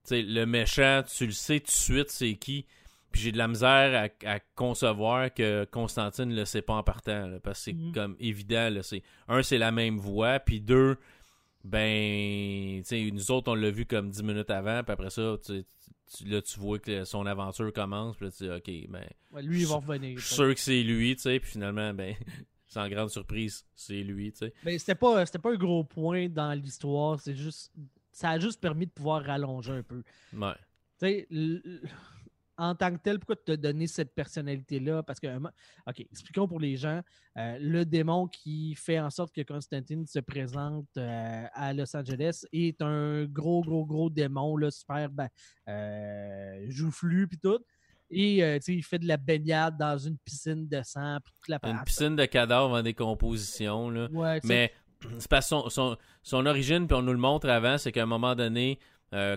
[0.09, 2.65] Le méchant, tu le sais tout de suite c'est qui.
[3.11, 7.27] Puis j'ai de la misère à, à concevoir que Constantine le sait pas en partant.
[7.27, 7.93] là, parce que c'est Mhm.
[7.93, 8.69] comme évident.
[8.69, 10.39] Là, c'est, un, c'est la même voix.
[10.39, 10.97] Puis deux,
[11.63, 14.83] ben, tu sais, nous autres, on l'a vu comme 10 minutes avant.
[14.83, 15.63] Puis après ça, tu,
[16.15, 18.15] tu- là, tu vois que son aventure commence.
[18.17, 20.17] Puis là, tu dis, OK, ben, Ouais, lui, il va revenir.
[20.17, 21.39] je suis sûr que c'est lui, tu sais.
[21.39, 22.15] Puis finalement, ben,
[22.67, 24.53] sans grande surprise, c'est lui, tu sais.
[24.63, 27.19] Mais c'était pas, c'était pas un gros point dans l'histoire.
[27.19, 27.71] C'est juste.
[28.11, 30.01] Ça a juste permis de pouvoir rallonger un peu.
[30.33, 30.55] Ouais.
[30.99, 31.27] Tu sais,
[32.57, 35.03] en tant que tel, pourquoi te donner cette personnalité-là?
[35.03, 35.39] Parce que, euh,
[35.87, 37.01] OK, expliquons pour les gens.
[37.37, 42.45] euh, le démon qui fait en sorte que Constantine se présente euh, à Los Angeles
[42.51, 45.27] est un gros, gros, gros démon, là, super ben,
[45.67, 47.59] euh, joufflu puis tout.
[48.09, 51.17] Et tu sais, il fait de la baignade dans une piscine de sang.
[51.25, 54.07] toute la Une piscine de cadavres en décomposition, là.
[54.11, 54.73] Ouais, tu Mais
[55.19, 58.03] c'est parce que son, son, son origine, puis on nous le montre avant, c'est qu'à
[58.03, 58.79] un moment donné,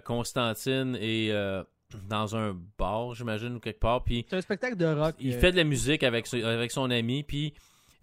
[0.04, 1.62] Constantine est euh,
[2.08, 5.14] dans un bar, j'imagine, ou quelque part, puis c'est un spectacle de rock.
[5.20, 7.54] il euh, fait de la musique avec, ce- avec son ami, puis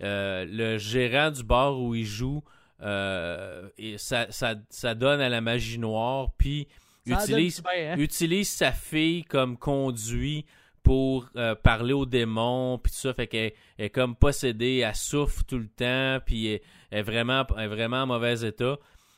[0.03, 2.43] euh, le gérant du bar où il joue,
[2.81, 6.67] euh, et ça, ça, ça donne à la magie noire, puis
[7.05, 7.97] utilise, bien, hein?
[7.97, 10.45] utilise sa fille comme conduit
[10.83, 14.95] pour euh, parler aux démons puis tout ça fait qu'elle elle est comme possédée elle
[14.95, 18.77] souffre tout le temps puis elle, elle est vraiment elle est vraiment en mauvais état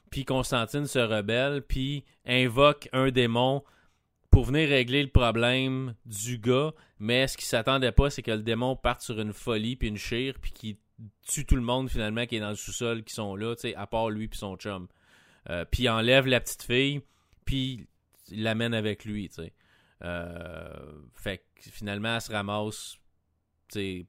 [0.09, 3.63] puis Constantine se rebelle puis invoque un démon
[4.31, 8.43] pour venir régler le problème du gars mais ce qu'il s'attendait pas c'est que le
[8.43, 10.77] démon parte sur une folie puis une chire puis qu'il
[11.27, 14.09] tue tout le monde finalement qui est dans le sous-sol qui sont là à part
[14.09, 14.87] lui puis son chum
[15.49, 17.01] Euh, puis il enlève la petite fille
[17.45, 17.87] puis
[18.31, 19.29] l'amène avec lui.
[20.03, 20.69] Euh,
[21.13, 22.97] fait que finalement, elle se ramasse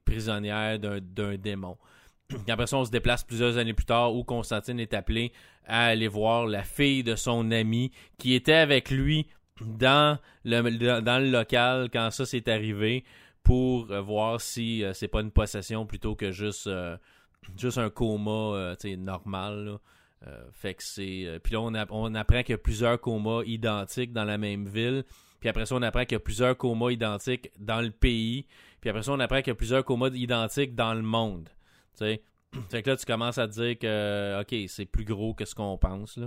[0.05, 1.77] prisonnière d'un démon.
[2.47, 5.33] après ça, on se déplace plusieurs années plus tard où Constantine est appelé
[5.65, 9.27] à aller voir la fille de son ami qui était avec lui
[9.65, 13.03] dans le, dans le local quand ça s'est arrivé
[13.43, 16.97] pour euh, voir si euh, c'est pas une possession plutôt que juste, euh,
[17.57, 19.79] juste un coma normal.
[20.51, 21.39] fait que c'est.
[21.43, 25.03] Puis là, on, on apprend qu'il y a plusieurs comas identiques dans la même ville.
[25.39, 28.45] Puis après ça, on apprend qu'il y a plusieurs comas identiques dans le pays.
[28.79, 31.49] Puis après ça, on apprend qu'il y a plusieurs comas identiques dans le monde.
[31.93, 32.21] sais
[32.69, 35.55] Fait que là, tu commences à te dire que, OK, c'est plus gros que ce
[35.55, 36.19] qu'on pense.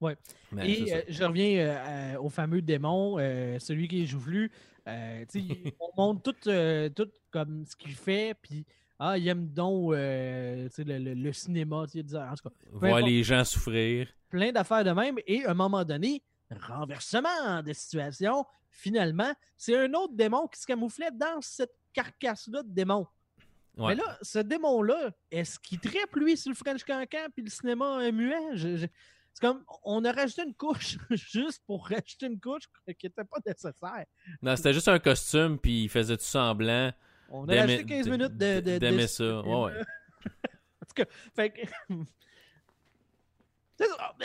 [0.00, 0.16] Ouais.
[0.62, 4.50] Et euh, je reviens euh, au fameux démon, euh, celui qui est joufflu.
[5.80, 6.50] on montre tout,
[6.94, 8.64] tout comme ce qu'il fait, puis
[8.98, 12.50] ah, il aime donc le, le, cinéma, en tout cas.
[12.72, 14.08] Voir les gens souffrir.
[14.30, 19.92] Plein d'affaires de même, et à un moment donné, renversement de situation, finalement, c'est un
[19.92, 23.06] autre démon qui se camouflait dans cette carcasse-là de démon.
[23.76, 28.10] Mais là, ce démon-là, est-ce qu'il tripe, lui, sur le French Cancan puis le cinéma
[28.10, 28.88] muet?
[29.38, 32.64] C'est comme, on a rajouté une couche juste pour rajouter une couche
[32.98, 34.04] qui n'était pas nécessaire.
[34.42, 36.92] Non, c'était juste un costume, puis il faisait tout semblant.
[37.30, 38.78] On a rajouté 15 minutes de.
[38.78, 39.72] D'aimer ça, ouais, ouais.
[40.24, 41.04] en tout cas,
[41.36, 41.60] fait que.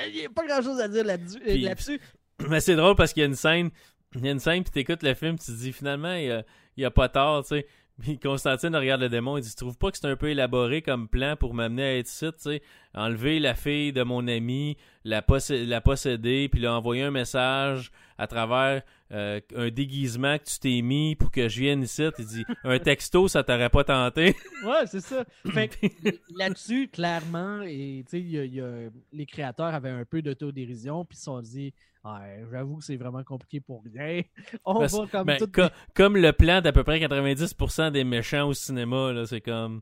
[0.08, 1.99] Il n'y a pas grand chose à dire là-dessus.
[2.49, 3.69] mais c'est drôle parce qu'il y a une scène,
[4.15, 6.43] il y a une scène, puis t'écoutes le film, tu te dis finalement, il
[6.76, 7.67] n'y a, a, pas tort, tu sais.
[8.23, 11.08] Constantine regarde le démon, il dit Tu trouves pas que c'est un peu élaboré comme
[11.08, 12.62] plan pour m'amener à être ici, tu sais?
[12.93, 18.82] Enlever la fille de mon ami, la, posséder, puis lui envoyer un message à travers
[19.13, 22.04] euh, un déguisement que tu t'es mis pour que je vienne ici.
[22.17, 24.36] Il dit Un texto, ça t'aurait pas tenté.
[24.65, 25.23] ouais, c'est ça.
[26.36, 31.41] là-dessus, clairement, et tu sais, les créateurs avaient un peu d'autodérision, puis ils se sont
[31.41, 31.73] dit
[32.04, 34.23] Ouais, j'avoue que c'est vraiment compliqué pour rien.
[34.65, 35.39] On va comme ben,
[35.93, 39.82] Comme le plan d'à peu près 90% des méchants au cinéma, c'est comme...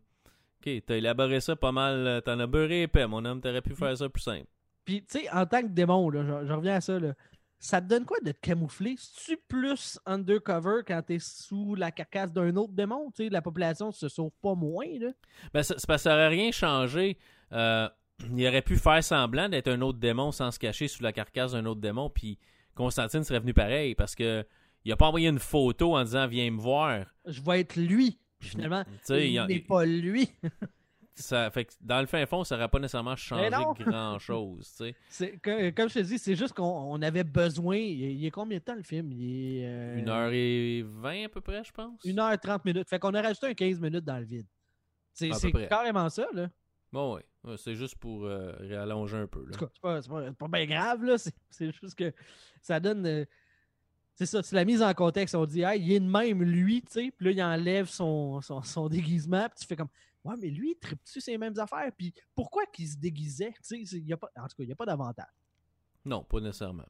[0.60, 3.74] OK, t'as élaboré ça pas mal, euh, t'en as beurré épais, mon homme, t'aurais pu
[3.74, 4.46] faire ça plus simple.
[4.86, 7.14] Puis, tu sais, en tant que démon, là, je, reviens à ça, là,
[7.62, 8.96] ça te donne quoi de te camoufler?
[9.24, 13.12] tu plus undercover quand t'es sous la carcasse d'un autre démon?
[13.16, 15.12] Tu sais, la population se sauve pas moins, là?
[15.54, 17.20] Ben, que ça aurait rien changé.
[17.52, 17.88] Euh,
[18.36, 21.52] il aurait pu faire semblant d'être un autre démon sans se cacher sous la carcasse
[21.52, 22.40] d'un autre démon, puis
[22.74, 24.44] Constantine serait venu pareil parce que
[24.84, 27.06] il a pas envoyé une photo en disant viens me voir.
[27.28, 28.20] Je vais être lui.
[28.40, 30.32] finalement, il n'est pas lui.
[31.16, 34.74] ça fait que dans le fin fond, ça n'aurait pas nécessairement changé grand chose.
[35.44, 37.78] comme je te dis, c'est juste qu'on avait besoin.
[37.78, 39.12] Il, est combien de temps le film?
[39.12, 42.00] Il est, euh, Une heure et vingt à peu près, je pense.
[42.06, 42.90] Une heure et trente minutes.
[42.90, 44.48] Fait qu'on a rajouté un 15 minutes dans le vide.
[45.14, 45.30] C'est
[45.68, 46.50] carrément ça, là.
[46.92, 47.58] Bon, oui.
[47.58, 49.46] C'est juste pour euh, réallonger un peu.
[49.52, 51.18] C'est pas, pas, bien grave, là.
[51.18, 52.14] C'est juste que
[52.62, 53.06] ça donne.
[53.06, 53.26] Euh,
[54.16, 55.34] c'est ça, c'est la mise en contexte.
[55.34, 57.14] On dit, ah, il est de même, lui, tu sais.
[57.18, 59.48] Puis là, il enlève son, son, déguisement.
[59.50, 59.90] Puis tu fais comme,
[60.24, 61.92] ouais, mais lui, il tripe-tu ces mêmes affaires?
[61.98, 63.54] Puis pourquoi qu'il se déguisait?
[63.68, 65.26] Tu sais, y a pas, en tout cas, il n'y a pas d'avantage.
[66.06, 66.86] Non, pas nécessairement.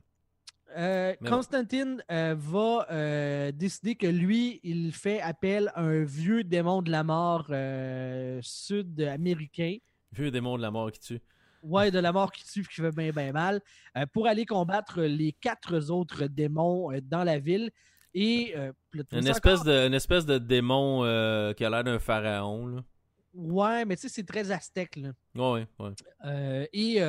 [0.78, 7.04] Euh, Constantine va décider que lui, il fait appel à un vieux démon de la
[7.04, 7.48] mort
[8.42, 9.78] sud-américain
[10.12, 11.22] Vieux démon de la mort qui tue.
[11.64, 13.62] Ouais, de la mort qui tue, qui fait bien, bien mal,
[13.98, 17.72] euh, pour aller combattre les quatre autres démons euh, dans la ville.
[18.14, 18.54] Et.
[18.58, 18.74] Euh,
[19.14, 21.02] une, espèce de, une espèce de démon
[21.56, 22.68] qui a l'air d'un pharaon.
[22.68, 22.84] Là.
[23.34, 24.98] Ouais, mais tu sais, c'est très aztèque.
[24.98, 25.12] Là.
[25.36, 26.70] Ouais, ouais.
[26.74, 27.02] et.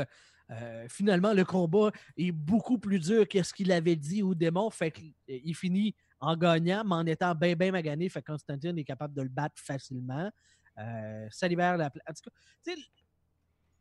[0.88, 4.68] finalement, le combat est beaucoup plus dur que ce qu'il avait dit au démon.
[4.70, 8.08] Fait qu'il finit en gagnant, mais en étant bien, bien magané.
[8.08, 10.30] Fait que Constantine est capable de le battre facilement.
[10.78, 12.22] Euh, ça libère la place.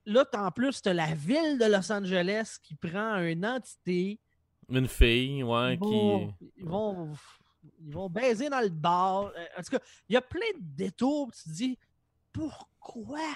[0.06, 4.19] Là, en plus, tu as la ville de Los Angeles qui prend une entité.
[4.67, 6.49] Une fille, ouais, qui.
[6.58, 7.13] Ils vont,
[7.80, 9.25] ils vont baiser dans le bar.
[9.25, 11.32] Euh, en tout cas, il y a plein de détours.
[11.34, 11.80] Tu te dis,
[12.32, 13.34] pourquoi?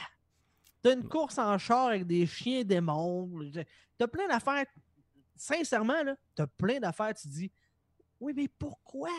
[0.81, 3.29] T'as une course en char avec des chiens démons.
[3.97, 4.65] T'as plein d'affaires.
[5.35, 7.13] Sincèrement, là, t'as plein d'affaires.
[7.13, 7.51] Tu te dis,
[8.19, 9.09] oui, mais pourquoi?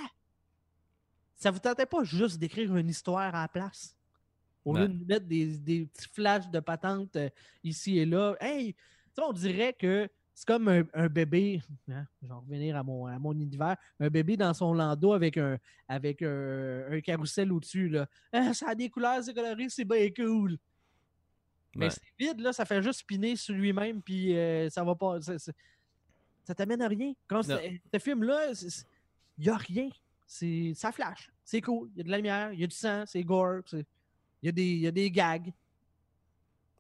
[1.35, 3.97] Ça vous tentait pas juste d'écrire une histoire à la place?
[4.65, 7.31] Au lieu de mettre des, petits flashs de patente euh,
[7.63, 8.35] ici et là.
[8.41, 8.75] Hey,
[9.19, 13.33] on dirait que c'est comme un, bébé, hein, je vais revenir à mon, à mon
[13.33, 15.57] univers, un bébé dans son landau avec un,
[15.89, 17.89] avec un, carrousel au-dessus.
[17.89, 18.07] Là.
[18.31, 20.59] Ah, ça a des couleurs, c'est coloré, c'est bien cool.
[21.75, 25.21] Mais c'est vide, là, ça fait juste spinner sur lui-même, puis euh, ça va pas.
[25.23, 27.15] Ça, t'amène à rien.
[27.27, 28.53] Quand ce film-là,
[29.39, 29.89] il n'y a rien.
[30.27, 31.33] Ça flash.
[31.45, 31.89] C'est cool.
[31.95, 33.63] Il y a de la lumière, il y a du sang, c'est gore.
[33.73, 33.85] Il
[34.43, 35.51] y, a des, y a des gags.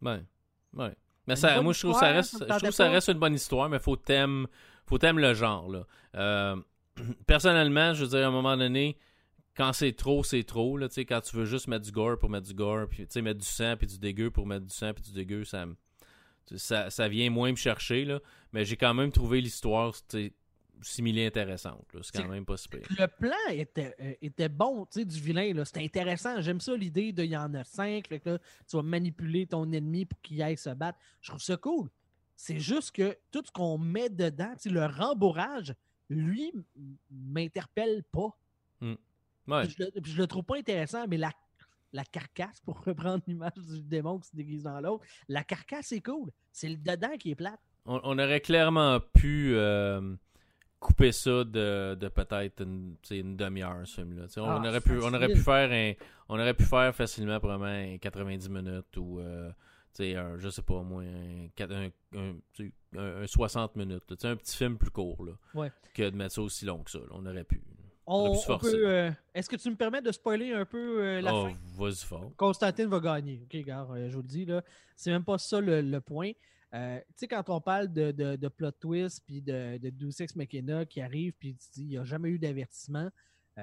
[0.02, 0.22] Ouais.
[0.74, 0.94] Ouais.
[1.26, 3.78] Mais ça, moi, je trouve, ça reste, je trouve ça reste une bonne histoire, mais
[3.78, 4.46] faut t'aimer
[4.86, 5.68] faut le genre.
[5.68, 5.86] Là.
[6.14, 6.56] Euh,
[7.26, 8.96] personnellement, je veux dire, à un moment donné,
[9.56, 10.76] quand c'est trop, c'est trop.
[10.76, 13.46] Là, quand tu veux juste mettre du gore pour mettre du gore, puis mettre du
[13.46, 15.66] sang puis du dégueu pour mettre du sang puis du dégueu, ça,
[16.56, 18.04] ça, ça vient moins me chercher.
[18.04, 18.20] Là.
[18.52, 19.94] Mais j'ai quand même trouvé l'histoire
[20.82, 21.86] similée intéressante.
[22.02, 22.80] C'est quand même pas super.
[22.90, 25.64] Le plan était, euh, était bon du vilain.
[25.64, 26.40] C'était intéressant.
[26.40, 28.10] J'aime ça l'idée de il y en a cinq.
[28.10, 30.98] Là, que, tu vas manipuler ton ennemi pour qu'il aille se battre.
[31.20, 31.88] Je trouve ça cool.
[32.36, 35.74] C'est juste que tout ce qu'on met dedans, le rembourrage,
[36.10, 36.52] lui,
[37.10, 38.38] m'interpelle pas.
[38.80, 38.94] Hmm.
[39.48, 41.32] Je, le, trouve pas intéressant, mais la,
[41.92, 46.02] la carcasse, pour reprendre l'image du démon qui se déguise dans l'autre, la carcasse est
[46.02, 46.30] cool.
[46.52, 47.60] C'est le dedans qui est plate.
[47.88, 50.16] On, aurait clairement pu euh,
[50.86, 54.26] couper ça de, peut-être une, une demi-heure, ce film-là.
[54.36, 55.92] On, ah, aurait pu, on aurait pu faire un,
[56.28, 59.50] on aurait pu faire facilement probablement 90 minutes ou euh,
[60.00, 62.38] un, je sais pas moi, un,
[62.96, 64.24] un, 60 minutes.
[64.24, 67.00] un petit film plus court là, que de mettre ça aussi long que ça.
[67.10, 67.62] on aurait pu.
[68.08, 71.56] Euh, est-ce que tu me permets de spoiler un peu euh, la oh, fin?
[71.76, 72.30] Vas-y fort.
[72.36, 73.42] Constantine va gagner.
[73.44, 74.62] Ok, gars, euh, je vous le dis, là.
[74.94, 76.32] C'est même pas ça le, point.
[76.72, 76.78] Tu
[77.16, 81.32] sais, quand on parle de, plot twist puis de, de Deus Ex Machina qui arrive
[81.38, 83.10] puis tu dis il n'y a jamais eu d'avertissement,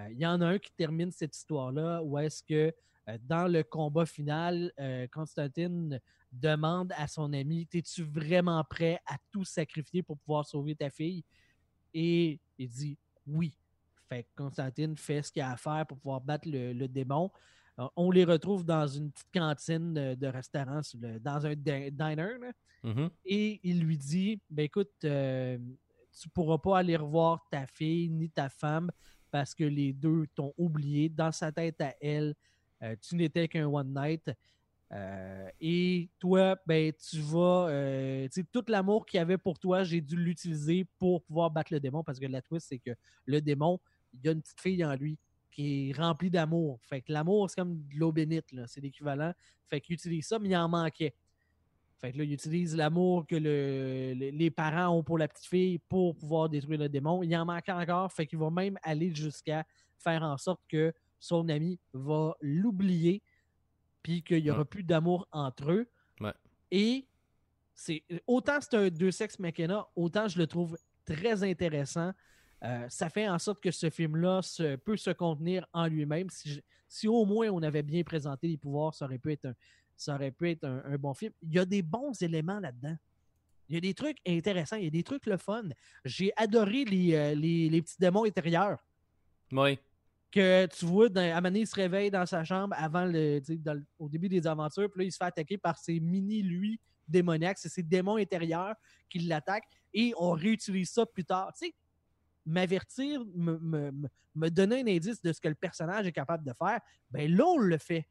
[0.09, 2.73] il y en a un qui termine cette histoire-là où est-ce que
[3.21, 4.71] dans le combat final,
[5.11, 5.99] Constantine
[6.33, 11.23] demande à son ami Es-tu vraiment prêt à tout sacrifier pour pouvoir sauver ta fille?
[11.93, 13.53] Et il dit Oui.
[14.09, 17.31] Fait Constantine fait ce qu'il a à faire pour pouvoir battre le, démon.
[17.79, 20.81] Euh, on les retrouve dans une petite cantine de, restaurant,
[21.21, 22.37] dans un diner.
[22.83, 23.09] Mm-hmm.
[23.25, 25.57] Et il lui dit ben écoute, euh,
[26.19, 28.91] tu pourras pas aller revoir ta fille ni ta femme
[29.31, 31.09] parce que les deux t'ont oublié.
[31.09, 32.35] Dans sa tête à elle,
[32.83, 34.31] euh, tu n'étais qu'un one night.
[35.59, 38.27] et toi, ben, tu vas.
[38.51, 42.03] tout l'amour qu'il y avait pour toi, j'ai dû l'utiliser pour pouvoir battre le démon
[42.03, 42.91] parce que la twist, c'est que
[43.25, 43.79] le démon,
[44.13, 45.17] il y a une petite fille en lui
[45.53, 46.79] qui est remplie d'amour.
[46.83, 49.33] Fait que l'amour, c'est comme de l'eau bénite, c'est l'équivalent.
[49.67, 51.13] Fait qu'il utilise ça, mais il en manquait.
[51.97, 56.15] Fait que là, il utilise l'amour que les parents ont pour la petite fille pour
[56.15, 57.23] pouvoir détruire le démon.
[57.23, 59.63] Il en manque encore, fait qu'il va même aller jusqu'à
[59.97, 63.21] faire en sorte que son ami va l'oublier,
[64.01, 65.89] puis qu'il n'y aura plus d'amour entre eux.
[66.71, 67.07] Et
[67.73, 72.11] c'est autant c'est un deux sexes McKenna, autant je le trouve très intéressant.
[72.63, 74.41] Euh, ça fait en sorte que ce film-là
[74.85, 76.27] peut se contenir en lui-même.
[76.87, 79.55] Si, au moins on avait bien présenté les pouvoirs, ça aurait pu être un,
[79.95, 81.33] ça aurait pu être un, bon film.
[81.41, 82.95] Il y a des bons éléments là-dedans.
[83.69, 85.63] Il y a des trucs intéressants, il y a des trucs le fun.
[86.05, 88.79] J'ai adoré les, euh, les, petits démons intérieurs.
[89.51, 89.79] Oui.
[90.31, 93.41] Que tu vois, dans, il se réveille dans sa chambre avant le,
[93.99, 97.59] au début des aventures, puis là, il se fait attaquer par ces mini-lui démoniaques.
[97.59, 98.75] C'est ces démons intérieurs
[99.09, 101.53] qui l'attaquent et on réutilise ça plus tard.
[101.53, 101.75] Tu sais,
[102.45, 106.79] m'avertir, me, donner un indice de ce que le personnage est capable de faire,
[107.11, 108.07] ben là, on le fait.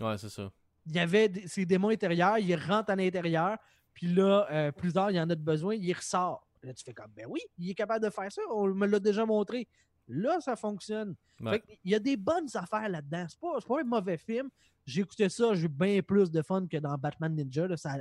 [0.00, 0.50] Ouais, c'est ça.
[0.86, 3.56] Il y avait ces démons intérieurs, il rentre à l'intérieur,
[3.92, 6.46] puis là, euh, plus tard, il y en a de besoin, il ressort.
[6.62, 8.98] Là, tu fais comme, ben oui, il est capable de faire ça, on me l'a
[8.98, 9.68] déjà montré.
[10.08, 11.14] Là, ça fonctionne.
[11.40, 13.26] il y a des bonnes affaires là-dedans.
[13.28, 14.50] C'est pas, pas un mauvais film.
[14.84, 17.74] J'ai écouté ça, j'ai eu bien plus de fun que dans Batman Ninja.
[17.76, 17.96] Ça,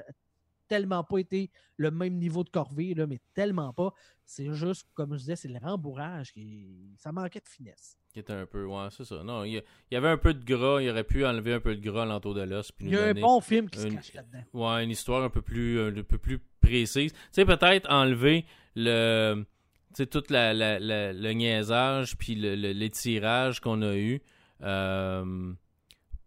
[0.74, 3.94] tellement pas été le même niveau de corvée, là, mais tellement pas.
[4.26, 6.96] C'est juste, comme je disais, c'est le rembourrage qui.
[6.98, 8.00] Ça manquait de finesse.
[8.12, 8.66] Qui était un peu.
[8.66, 9.24] Ouais, c'est ça.
[9.24, 11.82] Non, il y, avait un peu de gras, il aurait pu enlever un peu de
[11.82, 12.72] gras l'entour de l'os.
[12.80, 14.44] Il y a un bon film qui se cache là-dedans.
[14.54, 17.14] Ouais, une histoire un peu plus, un peu plus précise.
[17.14, 19.46] Tu sais, peut-être enlever le.
[19.90, 24.24] Tu sais, tout la, le niaisage puis l'étirage qu'on a eu
[24.64, 25.54] euh,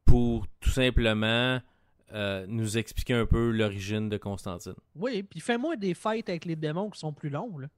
[0.05, 1.61] pour tout simplement
[2.12, 4.75] euh, nous expliquer un peu l'origine de Constantine.
[4.95, 7.59] Oui, puis fais-moi des fights avec les démons qui sont plus longs.
[7.59, 7.69] Là.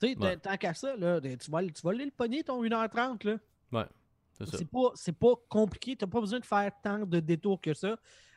[0.00, 3.26] Tu sais, tant qu'à ça, là, tu, vas, tu vas aller le pogner ton 1h30.
[3.26, 3.38] Là.
[3.72, 3.86] Ouais,
[4.32, 4.58] c'est ça.
[4.58, 5.96] C'est pas, pas compliqué.
[5.96, 7.96] Tu n'as pas besoin de faire tant de détours que ça.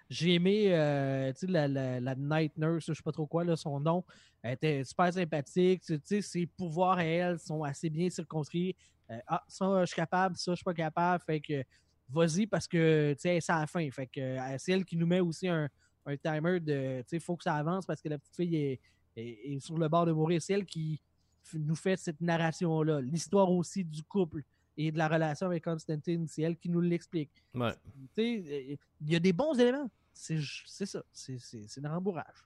[0.10, 3.80] J'ai aimé euh, la, la, la, Night Nurse, je sais pas trop quoi, là, son
[3.80, 4.06] nom.
[4.41, 5.84] Elle était super sympathique.
[6.03, 8.75] Ses pouvoirs à elle sont assez bien circonscrits.
[9.10, 11.23] Euh, ah, ça, je suis capable, ça, je suis pas capable.
[11.25, 11.63] Fait que
[12.10, 13.89] vas-y parce que c'est à la fin.
[13.91, 15.70] Fait que euh, c'est elle qui nous met aussi un,
[16.24, 18.80] timer de il faut que ça avance parce que la petite fille
[19.15, 20.41] est, sur le bord de mourir.
[20.41, 21.02] C'est elle qui
[21.54, 23.02] nous fait cette narration-là.
[23.02, 24.43] L'histoire aussi du couple
[24.78, 27.32] et de la relation avec Constantine, c'est elle qui nous l'explique.
[27.54, 27.74] Ouais.
[28.17, 29.89] Il y a des bons éléments.
[30.13, 30.39] C'est
[30.86, 31.04] ça.
[31.12, 32.46] C'est un rembourrage.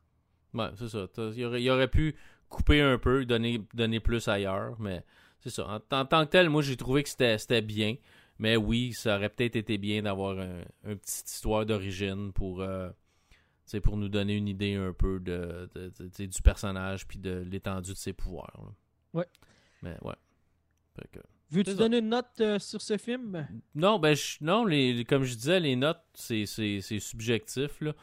[0.53, 1.07] Ouais, c'est ça.
[1.35, 2.15] Il aurait, aurait, pu
[2.49, 5.03] couper un peu, donner, donner plus ailleurs, mais
[5.39, 5.67] c'est ça.
[5.67, 7.95] En, en, tant que tel, moi, j'ai trouvé que c'était bien.
[8.41, 12.89] Mais oui, ça aurait peut-être été bien d'avoir un, une petite histoire d'origine pour, euh,
[13.83, 15.69] pour nous donner une idée un peu de,
[16.17, 18.73] du personnage puis de l'étendue de ses pouvoirs.
[19.13, 19.27] Ouais.
[19.83, 20.15] Mais ouais.
[21.51, 21.83] Veux-tu C'est ça.
[21.83, 23.47] donner une note euh, sur ce film?
[23.75, 27.79] Non, ben je- non, les, les- comme je disais, les notes, c'est, c'est, c'est subjectif.
[27.81, 27.93] Là.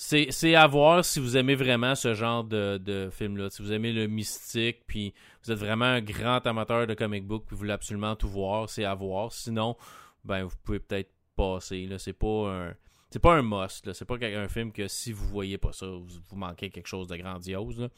[0.00, 3.50] C'est, c'est à voir si vous aimez vraiment ce genre de, de film-là.
[3.50, 7.42] Si vous aimez le mystique, puis vous êtes vraiment un grand amateur de comic book,
[7.44, 9.32] puis vous voulez absolument tout voir, c'est à voir.
[9.32, 9.76] Sinon,
[10.22, 11.86] ben vous pouvez peut-être passer.
[11.86, 11.98] Là.
[11.98, 12.74] C'est pas un.
[13.10, 13.92] C'est pas un must, là.
[13.94, 17.08] c'est pas un film que si vous voyez pas ça, vous, vous manquez quelque chose
[17.08, 17.80] de grandiose.
[17.80, 17.88] là.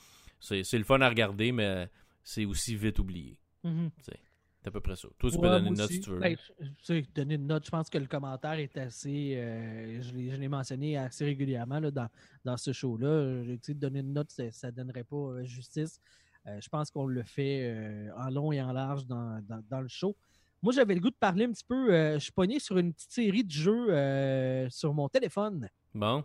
[0.40, 1.90] C'est, c'est le fun à regarder, mais
[2.24, 3.38] c'est aussi vite oublié.
[3.62, 3.90] Mhm.
[4.62, 5.08] C'est à peu près ça.
[5.18, 5.94] Toi, tu Ouais, peux donner une note aussi.
[5.94, 6.18] si tu veux.
[6.18, 9.34] Ben, tu sais, donner une note, je pense que le commentaire est assez.
[9.36, 12.08] euh, je l'ai mentionné assez régulièrement là, dans,
[12.44, 13.06] dans ce show-là.
[13.08, 15.98] Euh, Tu sais, donner une note, ça ne donnerait pas euh, justice.
[16.46, 19.88] Euh, je pense qu'on le fait en long et en large dans, dans- dans le
[19.88, 20.14] show.
[20.62, 21.90] Moi, j'avais le goût de parler un petit peu.
[22.14, 25.68] je suis pogné sur une petite série de jeux sur mon téléphone.
[25.94, 26.22] Bon.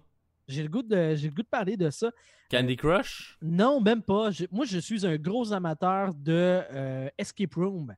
[0.49, 2.11] J'ai le, goût de- j'ai le goût de parler de ça.
[2.51, 3.37] Candy Crush?
[3.41, 4.29] Non, même pas.
[4.31, 6.61] Je- moi, je suis un gros amateur de
[7.17, 7.95] Escape Room.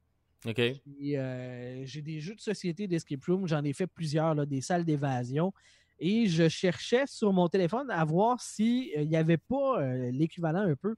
[0.47, 5.53] Euh, j'ai des jeux de société d'escape room, j'en ai fait plusieurs, des salles d'évasion.
[5.99, 10.75] Et je cherchais sur mon téléphone à voir s'il n'y avait pas euh, l'équivalent un
[10.75, 10.95] peu.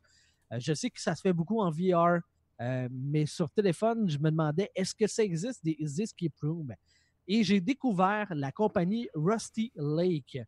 [0.52, 2.20] Euh, je sais que ça se fait beaucoup en VR,
[2.62, 6.76] euh, mais sur téléphone, je me demandais est-ce que ça existe des escape rooms?
[7.28, 10.40] Et j'ai découvert la compagnie Rusty Lake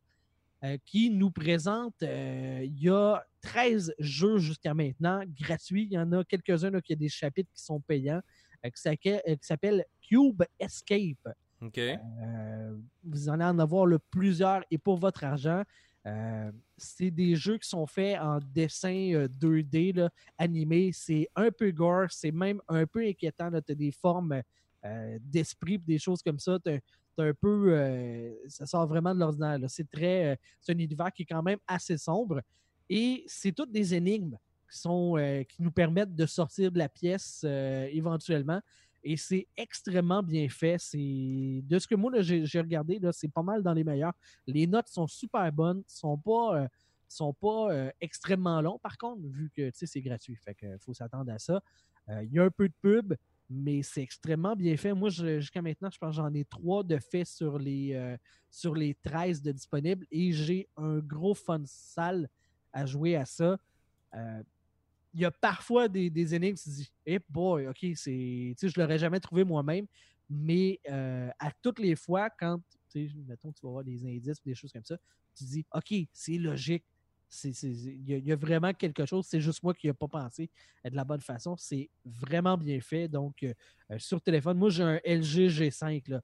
[0.64, 5.88] euh, qui nous présente, euh, il y a 13 jeux jusqu'à maintenant gratuits.
[5.90, 8.22] Il y en a quelques-uns qui ont des chapitres qui sont payants euh,
[8.70, 11.30] qui s'appelle- euh, qui s'appelle Cube Escape.
[11.62, 11.78] OK.
[11.78, 15.64] Euh, vous en allez en avoir le plusieurs et pour votre argent.
[16.08, 20.90] Euh, c'est des jeux qui sont faits en dessin euh, 2D, là, animé.
[20.94, 23.52] C'est un peu gore, c'est même un peu inquiétant.
[23.62, 24.42] Tu as des formes
[24.84, 26.58] euh, d'esprit, des choses comme ça.
[26.64, 26.80] T'as
[27.20, 27.74] un peu.
[27.78, 29.60] euh, ça sort vraiment de l'ordinaire.
[29.68, 30.32] C'est très.
[30.32, 32.42] euh, c'est un univers qui est quand même assez sombre.
[32.90, 34.38] Et c'est toutes des énigmes
[34.72, 38.62] qui, sont, euh, qui nous permettent de sortir de la pièce euh, éventuellement.
[39.04, 40.78] Et c'est extrêmement bien fait.
[40.80, 44.14] C'est de ce que moi j'ai regardé, c'est pas mal dans les meilleurs.
[44.46, 46.68] Les notes sont super bonnes, sont pas, euh,
[47.08, 48.78] sont pas extrêmement longs.
[48.78, 51.62] Par contre, vu que c'est gratuit, fait que faut s'attendre à ça.
[52.10, 53.16] Il y a un peu de pub,
[53.50, 54.94] mais c'est extrêmement bien fait.
[54.94, 58.18] Moi, jusqu'à maintenant, je pense que j'en ai trois de faits sur les,
[58.52, 62.30] sur les 13 de disponibles et j'ai un gros fun sale
[62.72, 63.58] à jouer à ça.
[65.14, 68.98] Il y a parfois des, énigmes, tu te dis, hey boy, ok, c'est, je l'aurais
[68.98, 69.86] jamais trouvé moi-même,
[70.30, 72.60] mais euh, à toutes les fois, quand,
[72.96, 74.98] mettons, tu vas voir des indices, des choses comme ça,
[75.36, 76.86] tu te dis, ok, c'est logique,
[77.44, 80.50] il y, a- vraiment quelque chose, c'est juste moi qui n'ai pas pensé
[80.84, 83.54] de la bonne façon, c'est vraiment bien fait, donc euh,
[83.92, 86.22] euh, sur téléphone, moi j'ai un LG G5, là,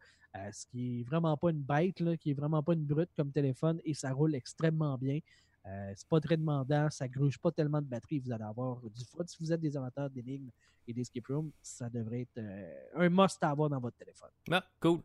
[0.52, 3.32] ce qui est vraiment pas une bête, là, qui est vraiment pas une brute comme
[3.32, 5.19] téléphone, et ça roule extrêmement bien.
[5.67, 9.03] Euh, c'est pas très demandant, ça gruge pas tellement de batterie, vous allez avoir du
[9.03, 9.23] fun.
[9.25, 10.49] Si vous êtes des amateurs d'énigmes
[10.88, 14.30] et d'escape room, ça devrait être euh, un must à avoir dans votre téléphone.
[14.49, 15.01] Ah, cool.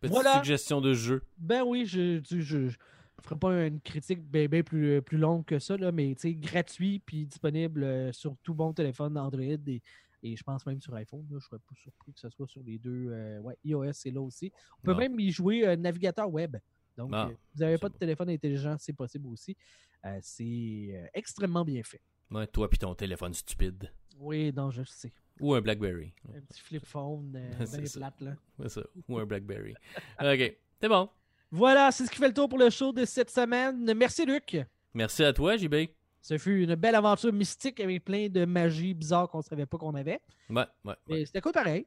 [0.00, 0.34] Petite Voilà.
[0.34, 1.22] suggestion de jeu.
[1.38, 2.76] Ben oui, je je, je, je
[3.22, 7.26] ferai pas une critique bien, bien plus, plus longue que ça, là, mais gratuit puis
[7.26, 9.80] disponible euh, sur tout bon téléphone Android et,
[10.22, 11.24] et je pense même sur iPhone.
[11.30, 11.38] là.
[11.40, 13.10] je serais pas surpris que ce soit sur les deux.
[13.12, 14.50] euh, ouais, iOS c'est là aussi.
[14.80, 16.56] On peut même y jouer euh, navigateur web.
[16.96, 19.56] Donc, Ah, vous n'avez pas de téléphone intelligent, c'est possible aussi.
[20.04, 22.00] Euh, c'est euh, extrêmement bien fait.
[22.30, 23.90] Ouais, toi puis ton téléphone stupide.
[24.18, 25.12] Oui, non, je sais.
[25.40, 26.12] Ou un Blackberry.
[26.34, 27.98] Un petit flip phone euh, C'est ça.
[27.98, 28.36] plate, là.
[28.62, 28.82] C'est ça.
[29.08, 29.74] Ou un Blackberry.
[30.20, 30.56] OK.
[30.80, 31.08] C'est bon.
[31.50, 33.92] Voilà, c'est ce qui fait le tour pour le show de cette semaine.
[33.94, 34.56] Merci, Luc.
[34.92, 35.74] Merci à toi, JB.
[36.20, 39.76] Ce fut une belle aventure mystique avec plein de magie bizarre qu'on ne savait pas
[39.78, 40.20] qu'on avait.
[40.48, 40.64] Ouais, ouais.
[40.84, 40.94] ouais.
[41.08, 41.86] Mais c'était cool pareil.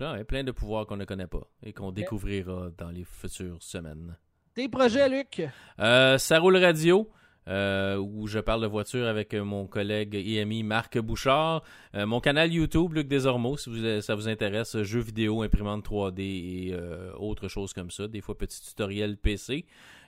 [0.00, 4.16] Ouais, plein de pouvoirs qu'on ne connaît pas et qu'on découvrira dans les futures semaines.
[4.58, 5.40] Tes projets, Luc?
[5.78, 7.08] Euh, ça roule radio.
[7.46, 11.62] euh, où je parle de voiture avec euh, mon collègue et ami Marc Bouchard.
[11.94, 16.20] Euh, mon canal YouTube, Luc Desormeaux, si vous- ça vous intéresse, jeux vidéo, imprimante 3D
[16.22, 18.08] et euh, autres choses comme ça.
[18.08, 19.64] Des fois, petit tutoriel PC.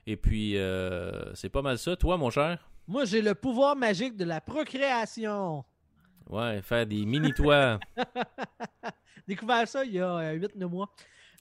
[0.09, 0.57] Et puis,
[1.35, 1.95] c'est pas mal ça.
[1.95, 2.69] Toi, mon cher?
[2.89, 5.65] Moi, j'ai le pouvoir magique de la procréation.
[6.29, 7.79] Ouais, faire des mini-toits.
[9.29, 10.91] Découvert ça il y a 8-9 mois.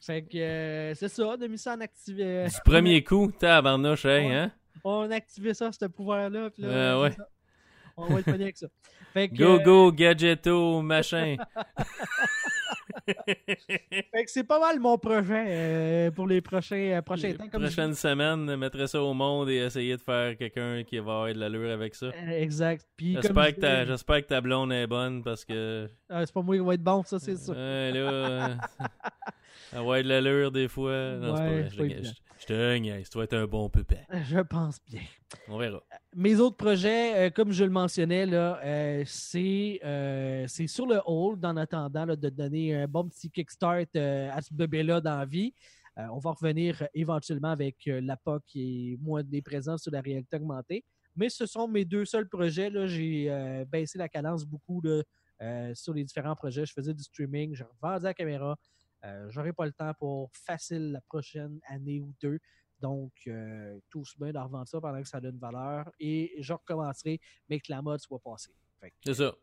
[0.02, 2.46] Fait que euh, c'est ça, on a mis ça en activé.
[2.46, 4.34] du premier coup, tabarnouche, hey, Ouais.
[4.36, 4.52] hein?
[4.84, 6.30] On a activé ça, ce pouvoir-là.
[6.30, 7.12] là, Euh, ouais.
[7.12, 7.28] ça.
[7.98, 8.68] On va être pogné avec ça.
[9.14, 11.36] Fait que, Go, euh, go, gadgeto, machin.
[13.06, 17.48] fait que c'est pas mal mon projet euh, pour les prochains, euh, prochains Les temps.
[17.50, 21.02] Comme je prochaines semaines, mettrais ça au monde et essayer de faire quelqu'un qui va
[21.02, 22.08] avoir de l'allure avec ça.
[22.08, 22.86] Euh, exact.
[23.00, 25.90] J'espère je que, ta, j'espère que ta blonde est bonne parce que.
[26.10, 27.34] Ah, c'est pas moi qui va être bon, ça, c'est.
[27.50, 28.56] Ouais, là, euh,
[29.78, 31.16] ouais, de l'allure des fois.
[31.18, 31.70] Non, c'est pas Ouais, vrai.
[31.70, 32.14] c'est Je pas te niaise.
[32.40, 33.10] Je te niaise.
[33.10, 33.98] Tu vas être un bon pépé.
[34.30, 35.02] Je pense bien.
[35.48, 35.84] On verra.
[36.16, 41.00] Mes autres projets, euh, comme je le mentionnais, là, euh, c'est euh, c'est sur le
[41.06, 45.18] hold en attendant là, de donner un bon petit kickstart euh, à ce bébé-là dans
[45.20, 45.54] la vie.
[45.98, 49.92] Euh, on va revenir euh, éventuellement avec euh, l'APA qui est moins des présents sur
[49.92, 50.86] la réalité augmentée.
[51.16, 52.70] Mais ce sont mes deux seuls projets.
[52.70, 52.88] là.
[52.88, 55.02] J'ai euh, baissé la cadence beaucoup là,
[55.42, 56.66] euh, sur les différents projets.
[56.66, 58.56] Je faisais du streaming, j'ai revendu la caméra.
[59.06, 62.40] Euh, J'aurai pas le temps pour facile la prochaine année ou deux.
[62.80, 65.92] Donc, euh, tout se bien de revendre ça pendant que ça donne valeur.
[66.00, 67.20] Et je recommencerai,
[67.50, 68.54] mais que la mode soit passée.
[69.04, 69.34] C'est ça.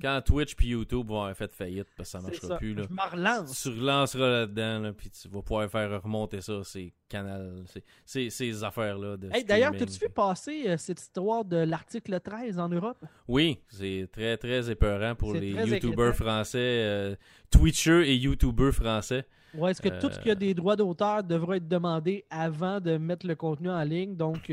[0.00, 2.56] Quand Twitch puis YouTube vont avoir fait faillite parce que ça marchera ça.
[2.56, 2.74] plus.
[2.74, 2.84] Là.
[2.88, 3.62] Je me relance.
[3.62, 8.30] Tu relanceras là-dedans, là, puis tu vas pouvoir faire remonter ça, ces canals, ces, ces,
[8.30, 9.16] ces affaires-là.
[9.32, 13.04] Hey, D'ailleurs, t'as-tu vu passer euh, cette histoire de l'article 13 en Europe?
[13.28, 17.16] Oui, c'est très, très épeurant pour les YouTubers français, euh,
[17.50, 19.26] Twitchers et YouTubers français.
[19.54, 20.36] Ou est-ce que tout ce qui a Euh.
[20.36, 24.14] des droits d'auteur devra être demandé avant de mettre le contenu en ligne?
[24.16, 24.52] Donc,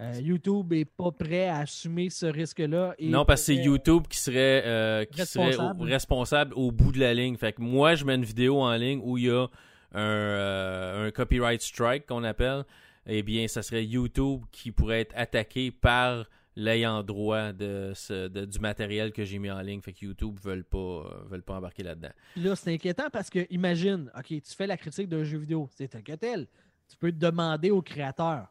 [0.00, 2.94] euh, euh, YouTube est pas prêt à assumer ce risque-là.
[3.00, 6.54] non, parce que c'est pourrait- YouTube qui serait, euh, qui serait au- Responsable.
[6.54, 7.36] au bout de la ligne.
[7.36, 9.46] Fait que moi, je mets une vidéo en ligne où il y a
[9.92, 12.64] un, euh, un copyright strike qu'on appelle.
[13.06, 16.26] Eh bien, ça serait YouTube qui pourrait être attaqué par
[16.56, 19.80] l'ayant droit de, ce- de- du matériel que j'ai mis en ligne.
[19.80, 22.10] Fait que YouTube veulent pas, euh, veulent pas embarquer là-dedans.
[22.36, 25.94] Là, c'est inquiétant parce que, imagine, OK, tu fais la critique d'un jeu vidéo, c'est
[25.94, 26.46] un que tel.
[26.88, 28.48] Tu peux demander au créateur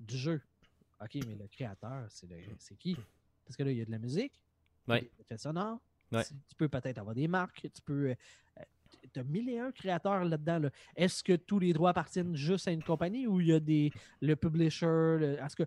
[0.00, 0.40] du jeu.
[1.00, 2.96] OK, mais le créateur, c'est le- c'est qui?
[3.44, 4.32] Parce que là, il y a de la musique,
[4.86, 5.02] Ouais.
[5.02, 5.78] des effets sonores.
[6.12, 6.24] Ouais.
[6.24, 8.14] Tu, tu peux peut-être avoir des marques, tu peux.
[9.12, 10.58] tu as mille et un créateurs là-dedans.
[10.58, 10.70] là.
[10.96, 13.92] Est-ce que tous les droits appartiennent juste à une compagnie ou il y a des
[14.20, 14.86] le publisher?
[14.86, 15.62] le- Est-ce que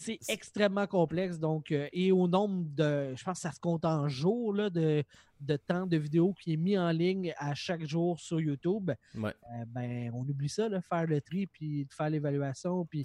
[0.00, 1.38] c'est extrêmement complexe.
[1.38, 4.70] Donc, euh, et au nombre de, je pense que ça se compte en jours là,
[4.70, 5.04] de,
[5.40, 8.90] de temps de vidéo qui est mis en ligne à chaque jour sur YouTube.
[9.14, 9.34] Ouais.
[9.52, 13.04] euh, ben, on oublie ça, là, faire le tri, puis de faire l'évaluation, puis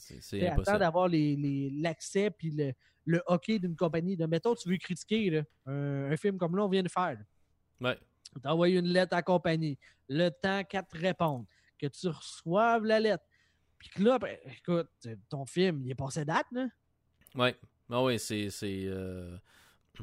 [0.54, 0.80] impossible.
[0.80, 2.74] d'avoir les- les- l'accès puis le,
[3.06, 4.16] le hockey d'une compagnie.
[4.16, 7.18] De, mettons, tu veux critiquer là, un, un film comme là, on vient de faire.
[7.82, 7.98] Ouais.
[8.42, 9.78] Tu envoies une lettre à la compagnie,
[10.08, 11.46] le temps qu'elle te réponde,
[11.78, 13.24] que tu reçoives la lettre.
[13.78, 14.90] Puis que là, ben, écoute,
[15.30, 16.68] ton film, il est passé date, là.
[17.36, 17.56] Ouais.
[17.90, 18.50] Ah oui, c'est.
[18.64, 19.38] euh,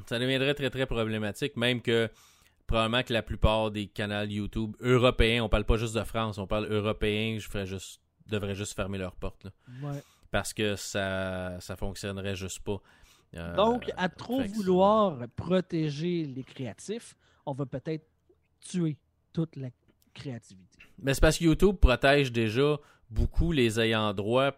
[0.07, 2.09] Ça deviendrait très très problématique, même que
[2.67, 6.47] probablement que la plupart des canaux YouTube européens, on parle pas juste de France, on
[6.47, 9.51] parle européen, je ferais juste devraient juste fermer leurs portes là,
[9.83, 9.99] Ouais.
[10.31, 12.81] parce que ça ça fonctionnerait juste pas.
[13.35, 17.15] Euh, Donc, à trop vouloir protéger les créatifs,
[17.45, 18.05] on va peut-être
[18.61, 18.97] tuer
[19.33, 19.69] toute la
[20.13, 20.77] créativité.
[21.01, 22.77] Mais c'est parce que YouTube protège déjà
[23.09, 24.51] beaucoup les ayants droit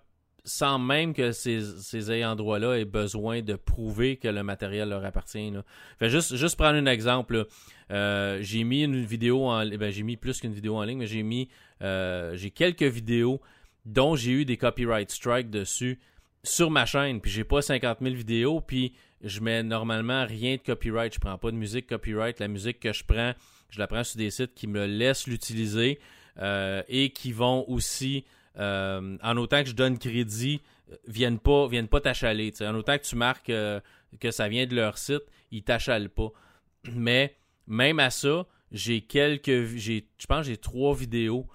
[0.45, 5.03] sans même que ces, ces ayants droit-là aient besoin de prouver que le matériel leur
[5.03, 5.51] appartient.
[5.51, 5.63] Là.
[6.07, 7.47] Juste, juste prendre un exemple.
[7.91, 11.07] Euh, j'ai mis une vidéo en ben, j'ai mis plus qu'une vidéo en ligne, mais
[11.07, 11.49] j'ai mis
[11.81, 13.41] euh, j'ai quelques vidéos
[13.85, 15.99] dont j'ai eu des copyright strikes dessus
[16.43, 17.21] sur ma chaîne.
[17.21, 18.93] Puis j'ai pas 50 000 vidéos, puis
[19.23, 21.13] je mets normalement rien de copyright.
[21.13, 22.39] Je prends pas de musique copyright.
[22.39, 23.33] La musique que je prends,
[23.69, 25.99] je la prends sur des sites qui me laissent l'utiliser
[26.39, 28.25] euh, et qui vont aussi,
[28.57, 32.53] euh, en autant que je donne crédit, euh, viennent pas, viennent pas t'achaler.
[32.61, 33.79] En autant que tu marques euh,
[34.19, 36.29] que ça vient de leur site, ils t'achalent pas.
[36.93, 37.35] Mais
[37.67, 41.47] même à ça, j'ai quelques, j'ai, je pense j'ai trois vidéos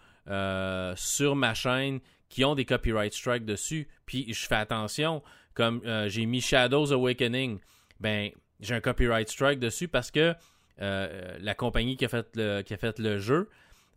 [0.97, 1.99] sur ma chaîne
[2.29, 3.89] qui ont des copyright strikes dessus.
[4.07, 5.25] Puis je fais attention,
[5.55, 7.59] comme j'ai mis Shadows Awakening,
[7.99, 8.31] ben
[8.61, 10.35] j'ai un copyright strike dessus parce que
[10.79, 13.49] la compagnie qui a fait le, jeu,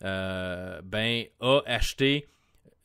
[0.02, 2.28] ben a acheté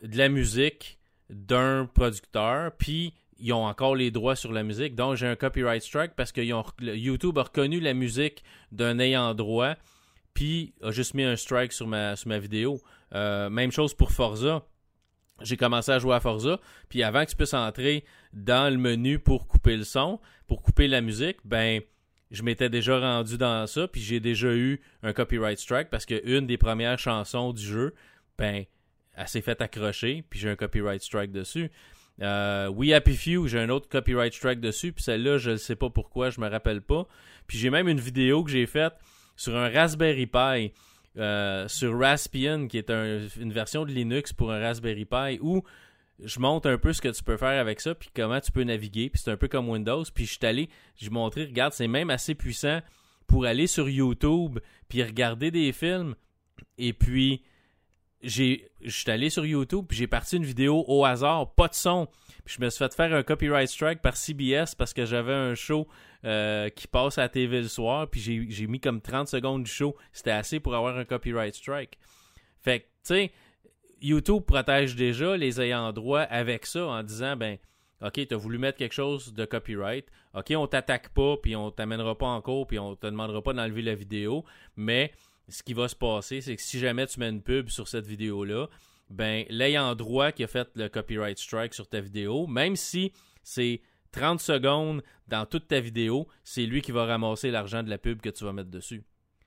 [0.02, 0.98] de la musique
[1.30, 4.94] d'un producteur, puis ils ont encore les droits sur la musique.
[4.94, 8.42] Donc j'ai un copyright strike parce que YouTube a reconnu la musique
[8.72, 9.74] d'un ayant droit,
[10.34, 12.80] puis a juste mis un strike sur ma, sur ma vidéo.
[13.14, 14.64] Euh, même chose pour Forza.
[15.42, 19.20] J'ai commencé à jouer à Forza, puis avant que tu puisses entrer dans le menu
[19.20, 20.18] pour couper le son,
[20.48, 21.80] pour couper la musique, ben
[22.32, 26.20] je m'étais déjà rendu dans ça, puis j'ai déjà eu un copyright strike parce que
[26.24, 27.94] une des premières chansons du jeu,
[28.36, 28.64] ben
[29.18, 31.70] elle s'est fait accrocher, puis j'ai un copyright strike dessus.
[32.22, 35.76] Euh, We Happy Few, j'ai un autre copyright strike dessus, puis celle-là, je ne sais
[35.76, 37.06] pas pourquoi, je me rappelle pas.
[37.46, 38.94] Puis j'ai même une vidéo que j'ai faite
[39.36, 40.72] sur un Raspberry Pi,
[41.16, 45.62] euh, sur Raspbian, qui est un- une version de Linux pour un Raspberry Pi, où
[46.22, 48.64] je montre un peu ce que tu peux faire avec ça, puis comment tu peux
[48.64, 50.02] naviguer, puis c'est un peu comme Windows.
[50.12, 52.80] Puis je suis allé, j'ai montré, regarde, c'est même assez puissant
[53.28, 54.58] pour aller sur YouTube,
[54.88, 56.14] puis regarder des films,
[56.78, 57.42] et puis
[58.22, 62.08] je suis allé sur YouTube puis j'ai parti une vidéo au hasard, pas de son.
[62.44, 65.54] Puis je me suis fait faire un copyright strike par CBS parce que j'avais un
[65.54, 65.86] show
[66.24, 69.62] euh, qui passe à la TV le soir puis j'ai j'ai mis comme 30 secondes
[69.62, 71.98] du show, c'était assez pour avoir un copyright strike.
[72.60, 73.32] Fait que tu sais,
[74.00, 77.58] YouTube protège déjà les ayants droit avec ça en disant, ben,
[78.00, 80.06] OK, tu as voulu mettre quelque chose de copyright.
[80.34, 83.52] OK, on t'attaque pas, puis on t'amènera pas en cours, puis on te demandera pas
[83.52, 84.44] d'enlever la vidéo.
[84.76, 85.12] Mais
[85.48, 88.06] ce qui va se passer, c'est que si jamais tu mets une pub sur cette
[88.06, 88.68] vidéo-là,
[89.10, 93.80] ben, l'ayant droit qui a fait le copyright strike sur ta vidéo, même si c'est
[94.12, 98.20] 30 secondes dans toute ta vidéo, c'est lui qui va ramasser l'argent de la pub
[98.20, 99.02] que tu vas mettre dessus.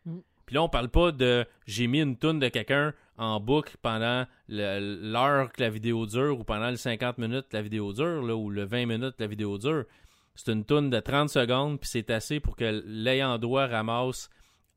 [0.06, 0.20] Mm.
[0.46, 4.26] Puis là, on parle pas de j'ai mis une toune de quelqu'un en boucle pendant
[4.50, 8.36] l'heure que la vidéo dure ou pendant les 50 minutes que la vidéo dure là,
[8.36, 9.86] ou le 20 minutes que la vidéo dure.
[10.34, 14.30] C'est une toune de 30 secondes, puis c'est assez pour que l'ayant droit ramasse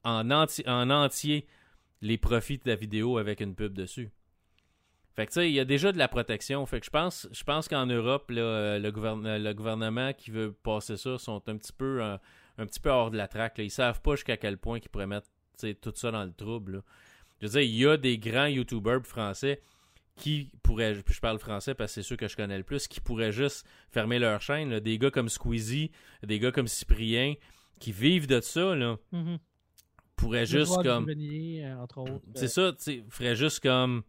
[0.05, 1.46] en, enti- en entier
[2.02, 4.11] les profits de la vidéo avec une pub dessus.
[5.16, 6.64] Fait que tu sais, il y a déjà de la protection.
[6.66, 10.52] Fait que je pense, je pense qu'en Europe, euh, le, gouverne- le gouvernement qui veut
[10.52, 12.16] passer ça sont un petit peu, euh,
[12.59, 13.59] un petit peu hors de la traque.
[13.59, 13.64] là.
[13.64, 15.28] Ils savent pas jusqu'à quel point ils pourraient mettre
[15.80, 16.82] tout ça dans le trouble.
[17.40, 19.61] Je veux dire, il y a des grands YouTubers français
[20.16, 23.00] qui pourraient, je parle français parce que c'est ceux que je connais le plus, qui
[23.00, 24.80] pourraient juste fermer leur chaîne.
[24.80, 25.90] Des gars comme Squeezie,
[26.24, 27.34] des gars comme Cyprien,
[27.78, 28.96] qui vivent de ça, là,
[30.17, 31.07] Pourraient juste comme...
[31.09, 31.77] Euh,
[32.15, 32.23] autres.
[32.35, 34.03] C'est ça, tu sais, ferait juste comme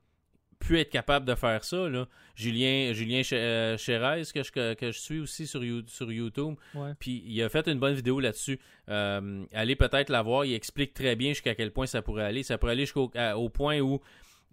[0.60, 2.08] pu être capable de faire ça là.
[2.36, 6.56] Julien Julien Ch- euh, Chérez que je que, je suis aussi sur You- sur YouTube.
[6.99, 8.60] Puis il a fait une bonne vidéo là-dessus.
[8.89, 12.41] Euh, allez peut-être la voir, il explique très bien jusqu'à quel point ça pourrait aller.
[12.43, 13.99] Ça pourrait aller jusqu'au au point où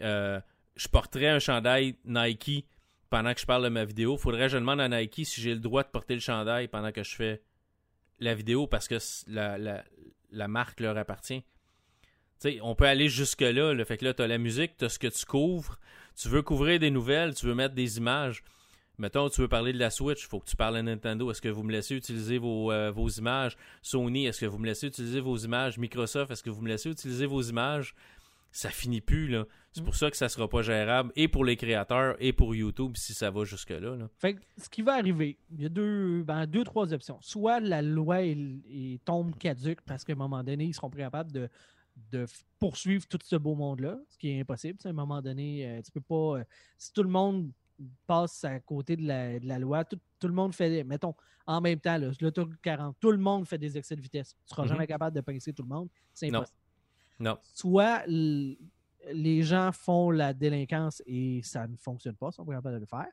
[0.01, 0.41] euh,
[0.75, 2.67] je porterais un chandail Nike
[3.09, 4.17] pendant que je parle de ma vidéo.
[4.17, 6.91] Faudrait que je demande à Nike si j'ai le droit de porter le chandail pendant
[6.93, 7.43] que je fais
[8.19, 8.97] la vidéo parce que
[9.29, 9.85] la,
[10.33, 11.45] la marque leur appartient.
[12.63, 13.73] On peut aller jusque-là.
[13.73, 15.79] Le fait que là, tu as la musique, tu as ce que tu couvres.
[16.17, 18.43] Tu veux couvrir des nouvelles, tu veux mettre des images.
[18.99, 21.31] Mettons, tu veux parler de la Switch, il faut que tu parles à Nintendo.
[21.31, 23.57] Est-ce que vous me laissez utiliser vos, euh, vos images?
[23.81, 25.79] Sony, est-ce que vous me laissez utiliser vos images?
[25.79, 27.95] Microsoft, est-ce que vous me laissez utiliser vos images?
[28.55, 29.47] Ça finit plus, là.
[29.73, 29.85] C'est Mm.
[29.85, 33.15] pour ça que ça sera pas gérable, et pour les créateurs, et pour YouTube, si
[33.15, 33.97] ça va jusque-là.
[33.97, 34.09] là.
[34.19, 37.19] Fait que ce qui va arriver, il y a deux, ben, deux trois options.
[37.23, 40.99] Soit la loi elle- elle tombe caduque parce qu'à un moment donné, ils seront pas
[40.99, 41.49] capables de,
[42.59, 44.79] poursuivre tout ce beau monde-là, ce qui est impossible.
[44.85, 46.39] À un moment donné, euh, tu peux pas.
[46.41, 46.45] euh,
[46.79, 47.51] si tout le monde
[48.07, 51.15] passe à côté de la, de la loi, tout, tout le monde fait, mettons,
[51.47, 54.37] en même temps, l'autoroute 40, tout le monde fait des excès de vitesse.
[54.47, 54.69] Tu seras Mhm.
[54.69, 55.89] jamais capable de pincer tout le monde.
[56.15, 56.39] C'est Non.
[56.41, 56.59] impossible.
[57.23, 57.39] Non.
[57.55, 62.75] Soit les gens font la délinquance et ça ne fonctionne pas, ils sont pas capables
[62.77, 63.09] de le faire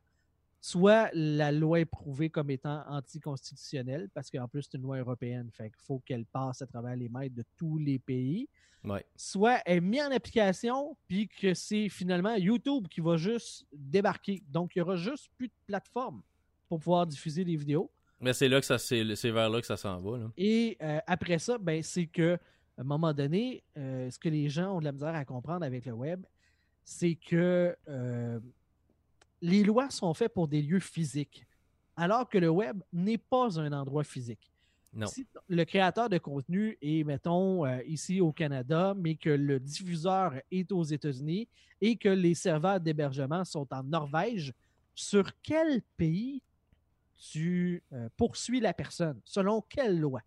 [0.61, 5.49] soit la loi est prouvée comme étant anticonstitutionnelle, parce qu'en plus, c'est une loi européenne,
[5.51, 8.49] fait qu'il faut qu'elle passe à travers les maîtres de tous les pays,
[8.83, 9.05] Ouais.
[9.15, 14.41] soit elle est mise en application, puis que c'est finalement YouTube qui va juste débarquer.
[14.47, 16.21] Donc, il n'y aura juste plus de plateforme
[16.67, 17.91] pour pouvoir diffuser des vidéos.
[18.21, 20.17] Mais c'est là que ça c'est c'est vers là que ça s'en va.
[20.17, 20.31] Là.
[20.37, 22.37] Et euh, après ça, ben, c'est que
[22.79, 25.65] à un moment donné, euh, ce que les gens ont de la misère à comprendre
[25.65, 26.25] avec le web,
[26.85, 28.39] c'est que euh,
[29.41, 31.45] les lois sont faites pour des lieux physiques,
[31.97, 34.49] alors que le web n'est pas un endroit physique.
[34.93, 35.07] Non.
[35.07, 40.35] Si le créateur de contenu est, mettons, euh, ici au Canada, mais que le diffuseur
[40.49, 41.49] est aux États-Unis
[41.81, 44.53] et que les serveurs d'hébergement sont en Norvège,
[44.95, 46.41] sur quel pays
[47.17, 49.19] tu euh, poursuis la personne?
[49.25, 50.21] Selon quelle loi?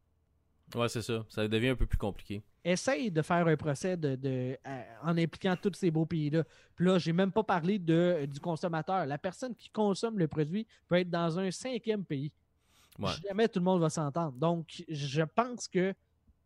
[0.75, 1.25] Ouais, c'est ça.
[1.29, 2.43] Ça devient un peu plus compliqué.
[2.64, 6.45] essaye de faire un procès de, de- euh, en impliquant tous ces beaux pays-là.
[6.77, 9.05] Puis là, j'ai même pas parlé de, euh, du consommateur.
[9.07, 12.33] La personne qui consomme le produit peut être dans un cinquième pays.
[12.99, 13.11] Ouais.
[13.27, 14.33] Jamais tout le monde va s'entendre.
[14.33, 15.93] Donc, je pense que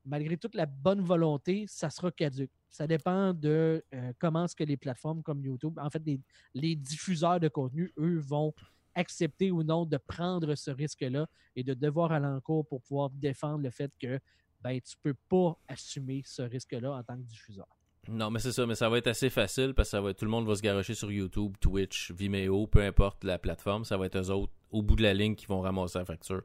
[0.05, 2.51] malgré toute la bonne volonté, ça sera caduque.
[2.71, 6.21] Ça dépend de euh, comment est-ce que les plateformes comme YouTube, en fait, les,
[6.55, 8.55] les diffuseurs de contenu, eux, vont
[8.97, 13.11] accepter ou non de prendre ce risque-là et de devoir aller en cours pour pouvoir
[13.11, 14.19] défendre le fait que
[14.63, 17.69] ben, tu peux pas assumer ce risque-là en tant que diffuseur.
[18.09, 20.47] Non, mais c'est ça, mais ça va être assez facile parce que tout le monde
[20.47, 24.31] va se garocher sur YouTube, Twitch, Vimeo, peu importe la plateforme, ça va être eux
[24.31, 26.43] autres au bout de la ligne qui vont ramasser la facture.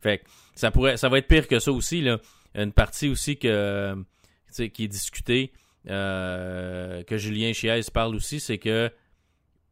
[0.00, 0.24] Fait que
[0.54, 2.18] ça pourrait ça va être pire que ça aussi là.
[2.54, 5.52] Une partie aussi qui est discutée
[5.88, 8.90] euh, que Julien Chiez parle aussi, c'est que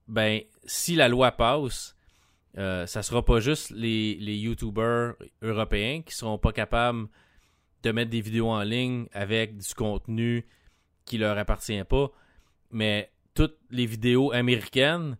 [0.06, 1.93] ben si la loi passe,
[2.58, 7.08] euh, ça sera pas juste les, les YouTubers européens qui seront pas capables
[7.82, 10.46] de mettre des vidéos en ligne avec du contenu
[11.04, 12.10] qui leur appartient pas,
[12.70, 15.16] mais toutes les vidéos américaines,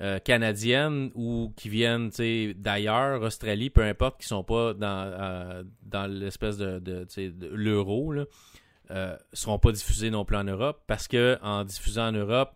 [0.00, 2.10] euh, canadiennes ou qui viennent
[2.56, 7.06] d'ailleurs, Australie, peu importe, qui sont pas dans, euh, dans l'espèce de, de,
[7.52, 8.24] l'euro, là,
[8.90, 12.54] euh, seront pas diffusées non plus en Europe parce que en diffusant en Europe,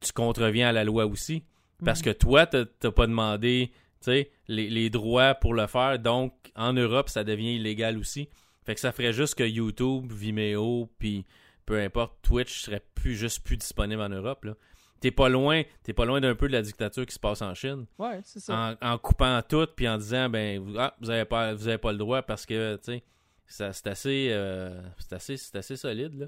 [0.00, 1.44] tu contreviens à la loi aussi.
[1.84, 3.72] Parce que toi, t'as pas demandé
[4.06, 8.28] les, les droits pour le faire, donc en Europe, ça devient illégal aussi.
[8.64, 11.24] Fait que ça ferait juste que YouTube, Vimeo, puis
[11.66, 14.44] peu importe, Twitch serait plus juste plus disponible en Europe.
[14.44, 14.54] Là.
[15.00, 17.54] T'es pas loin, t'es pas loin d'un peu de la dictature qui se passe en
[17.54, 17.86] Chine.
[17.98, 18.76] Ouais, c'est ça.
[18.80, 21.78] En, en coupant tout puis en disant ben vous, ah, vous avez pas vous avez
[21.78, 23.02] pas le droit parce que tu sais
[23.46, 26.26] ça- c'est assez euh, c'est assez c'est assez solide là.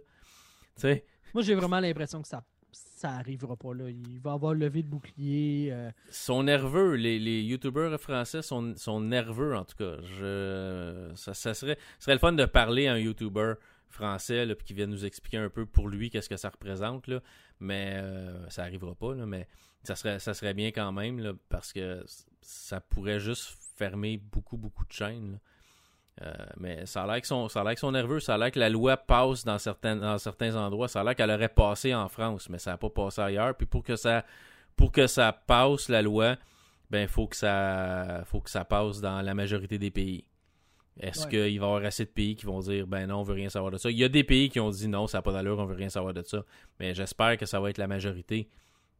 [1.32, 2.44] Moi, j'ai vraiment l'impression que ça
[2.74, 3.88] ça arrivera pas là.
[3.88, 5.70] Il va avoir levé de bouclier.
[5.72, 6.94] euh, sont nerveux.
[6.94, 9.96] Les, les youtubeurs français sont, nerveux, en tout cas.
[10.02, 13.54] Je, ça, serait, ce serait le fun de parler à un youtuber
[13.88, 17.08] français qui vienne nous expliquer un peu pour lui qu'est-ce que ça représente.
[17.60, 19.14] Mais euh, ça arrivera pas.
[19.14, 19.48] Là, mais
[19.82, 22.04] ça serait, bien quand même parce que
[22.40, 25.38] ça pourrait juste fermer beaucoup, beaucoup de chaînes.
[26.22, 28.20] Euh, mais ça a l'air qu'ils sont, ça a l'air sont nerveux.
[28.20, 30.86] Ça a l'air que la loi passe dans certains, dans certains endroits.
[30.88, 33.54] Ça a l'air qu'elle aurait passé en France, mais ça n'a pas passé ailleurs.
[33.56, 34.24] Puis pour que ça,
[34.76, 36.36] pour que ça passe la loi,
[36.90, 40.24] ben faut que ça, faut que ça passe dans la majorité des pays.
[41.00, 41.30] Est-ce Ouais.
[41.30, 43.48] qu'il va y avoir assez de pays qui vont dire ben non, on veut rien
[43.48, 43.90] savoir de ça?
[43.90, 45.74] Il y a des pays qui ont dit non, ça n'a pas d'allure, on veut
[45.74, 46.44] rien savoir de ça.
[46.78, 48.48] Mais j'espère que ça va être la majorité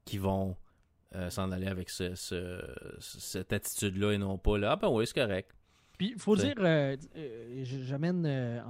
[0.04, 0.56] qui vont
[1.14, 4.72] euh, s'en aller avec ce, ce- cette attitude-là et non pas là.
[4.72, 5.52] Ah ben oui, c'est correct.
[5.96, 8.60] Puis, il faut dire, euh, euh, j'amène euh,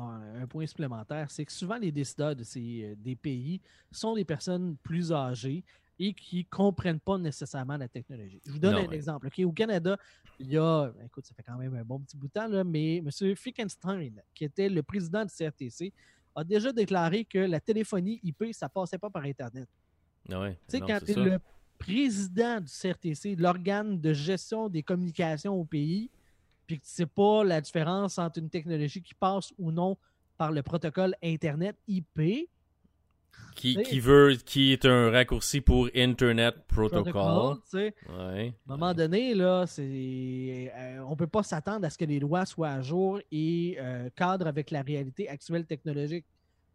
[0.43, 3.61] un point supplémentaire, c'est que souvent les décideurs de ces, des pays
[3.91, 5.65] sont des personnes plus âgées
[5.99, 8.41] et qui comprennent pas nécessairement la technologie.
[8.45, 8.97] Je vous donne Non, un ouais.
[8.97, 9.29] exemple.
[9.43, 9.97] Au Canada,
[10.39, 12.63] il y a, écoute, ça fait quand même un bon petit bout de temps, là,
[12.63, 13.11] mais M.
[13.37, 15.93] Fickenstein, qui était le président du CRTC,
[16.35, 19.69] a déjà déclaré que la téléphonie IP, ça passait pas par Internet.
[20.31, 21.39] Ah ouais, Tu sais, quand es le
[21.79, 26.11] président du CRTC, l'organe de gestion des communications au pays,
[26.67, 29.97] puis que tu sais pas la différence entre une technologie qui passe ou non
[30.37, 32.49] par le protocole Internet IP,
[33.55, 37.13] Qui, veut, qui est un raccourci pour Internet Protocol.
[38.09, 38.53] Ouais.
[38.69, 42.19] à un moment donné, là, c'est, euh, on peut pas s'attendre à ce que les
[42.21, 46.25] lois soient à jour et euh, cadrent avec la réalité actuelle technologique.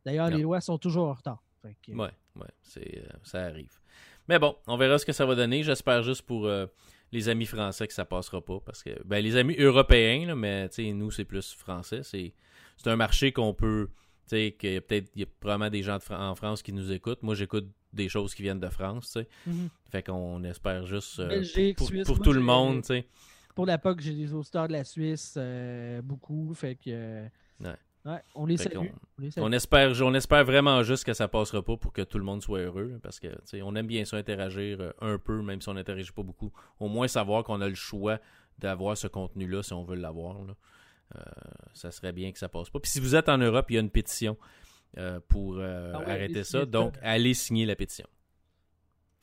[0.05, 1.43] D'ailleurs, les lois sont toujours en retard.
[1.61, 3.77] Fait que- Ouais, ouais, c'est, euh, ça arrive.
[4.29, 5.63] Mais bon, on verra ce que ça va donner.
[5.63, 6.65] J'espère juste pour euh,
[7.11, 8.59] les amis français que ça passera pas.
[8.65, 12.01] Parce que, ben, les amis européens, là, mais tu sais, nous, c'est plus français.
[12.03, 12.33] C'est,
[12.77, 13.89] c'est un marché qu'on peut.
[14.27, 16.61] Tu sais, qu'il y a peut-être, il y a probablement des gens de en France
[16.61, 17.23] qui nous écoutent.
[17.23, 19.27] Moi, j'écoute des choses qui viennent de France, tu sais.
[19.47, 19.69] Mhm.
[19.89, 21.19] Fait qu'on espère juste.
[21.19, 23.07] euh, Belgique, pour, Suisse, pour moi, tout le monde, tu sais.
[23.55, 26.53] Pour la POC, j'ai des auditeurs de la Suisse, euh, beaucoup.
[26.53, 26.81] Fait que.
[26.89, 27.27] euh,
[27.61, 27.75] Ouais.
[28.13, 28.75] Ouais, on les Fait salue.
[28.75, 28.81] qu'on-
[29.17, 29.43] On les salue.
[29.45, 32.41] On espère, on espère vraiment juste que ça passera pas pour que tout le monde
[32.41, 32.99] soit heureux.
[33.03, 33.27] Parce que
[33.61, 36.51] on aime bien ça interagir euh, un peu, même si on n'interagit pas beaucoup.
[36.79, 38.19] Au moins savoir qu'on a le choix
[38.57, 40.37] d'avoir ce contenu-là si on veut l'avoir.
[41.15, 41.19] Euh,
[41.73, 42.79] ça serait bien que ça passe pas.
[42.79, 44.37] Puis si vous êtes en Europe, il y a une pétition
[44.97, 46.65] euh, pour euh, Ah ouais, arrêter ça.
[46.65, 48.05] Donc, allez signer la pétition.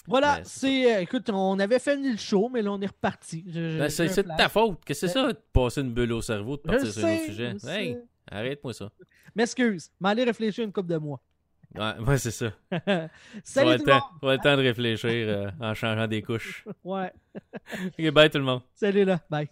[0.09, 3.43] Voilà, Mais c'est écoute, on avait fini le show, mais là, on est reparti.
[3.45, 4.79] Ben, c'est de ta faute.
[4.85, 7.15] Qu'est-ce que c'est ça de passer une bulle au cerveau, de Je partir sur un
[7.15, 7.55] autre sujet?
[8.31, 8.91] Arrête-moi ça.
[9.35, 11.21] M'excuse, m'aller réfléchir une couple de mois.
[11.75, 12.53] Ouais, ouais, c'est ça.
[13.45, 14.03] Salut le tout le monde!
[14.23, 16.65] le temps de réfléchir euh, en changeant des couches.
[16.85, 17.13] Ouais,
[17.99, 18.63] Ok, bye tout le monde.
[18.75, 19.49] salut là, bye.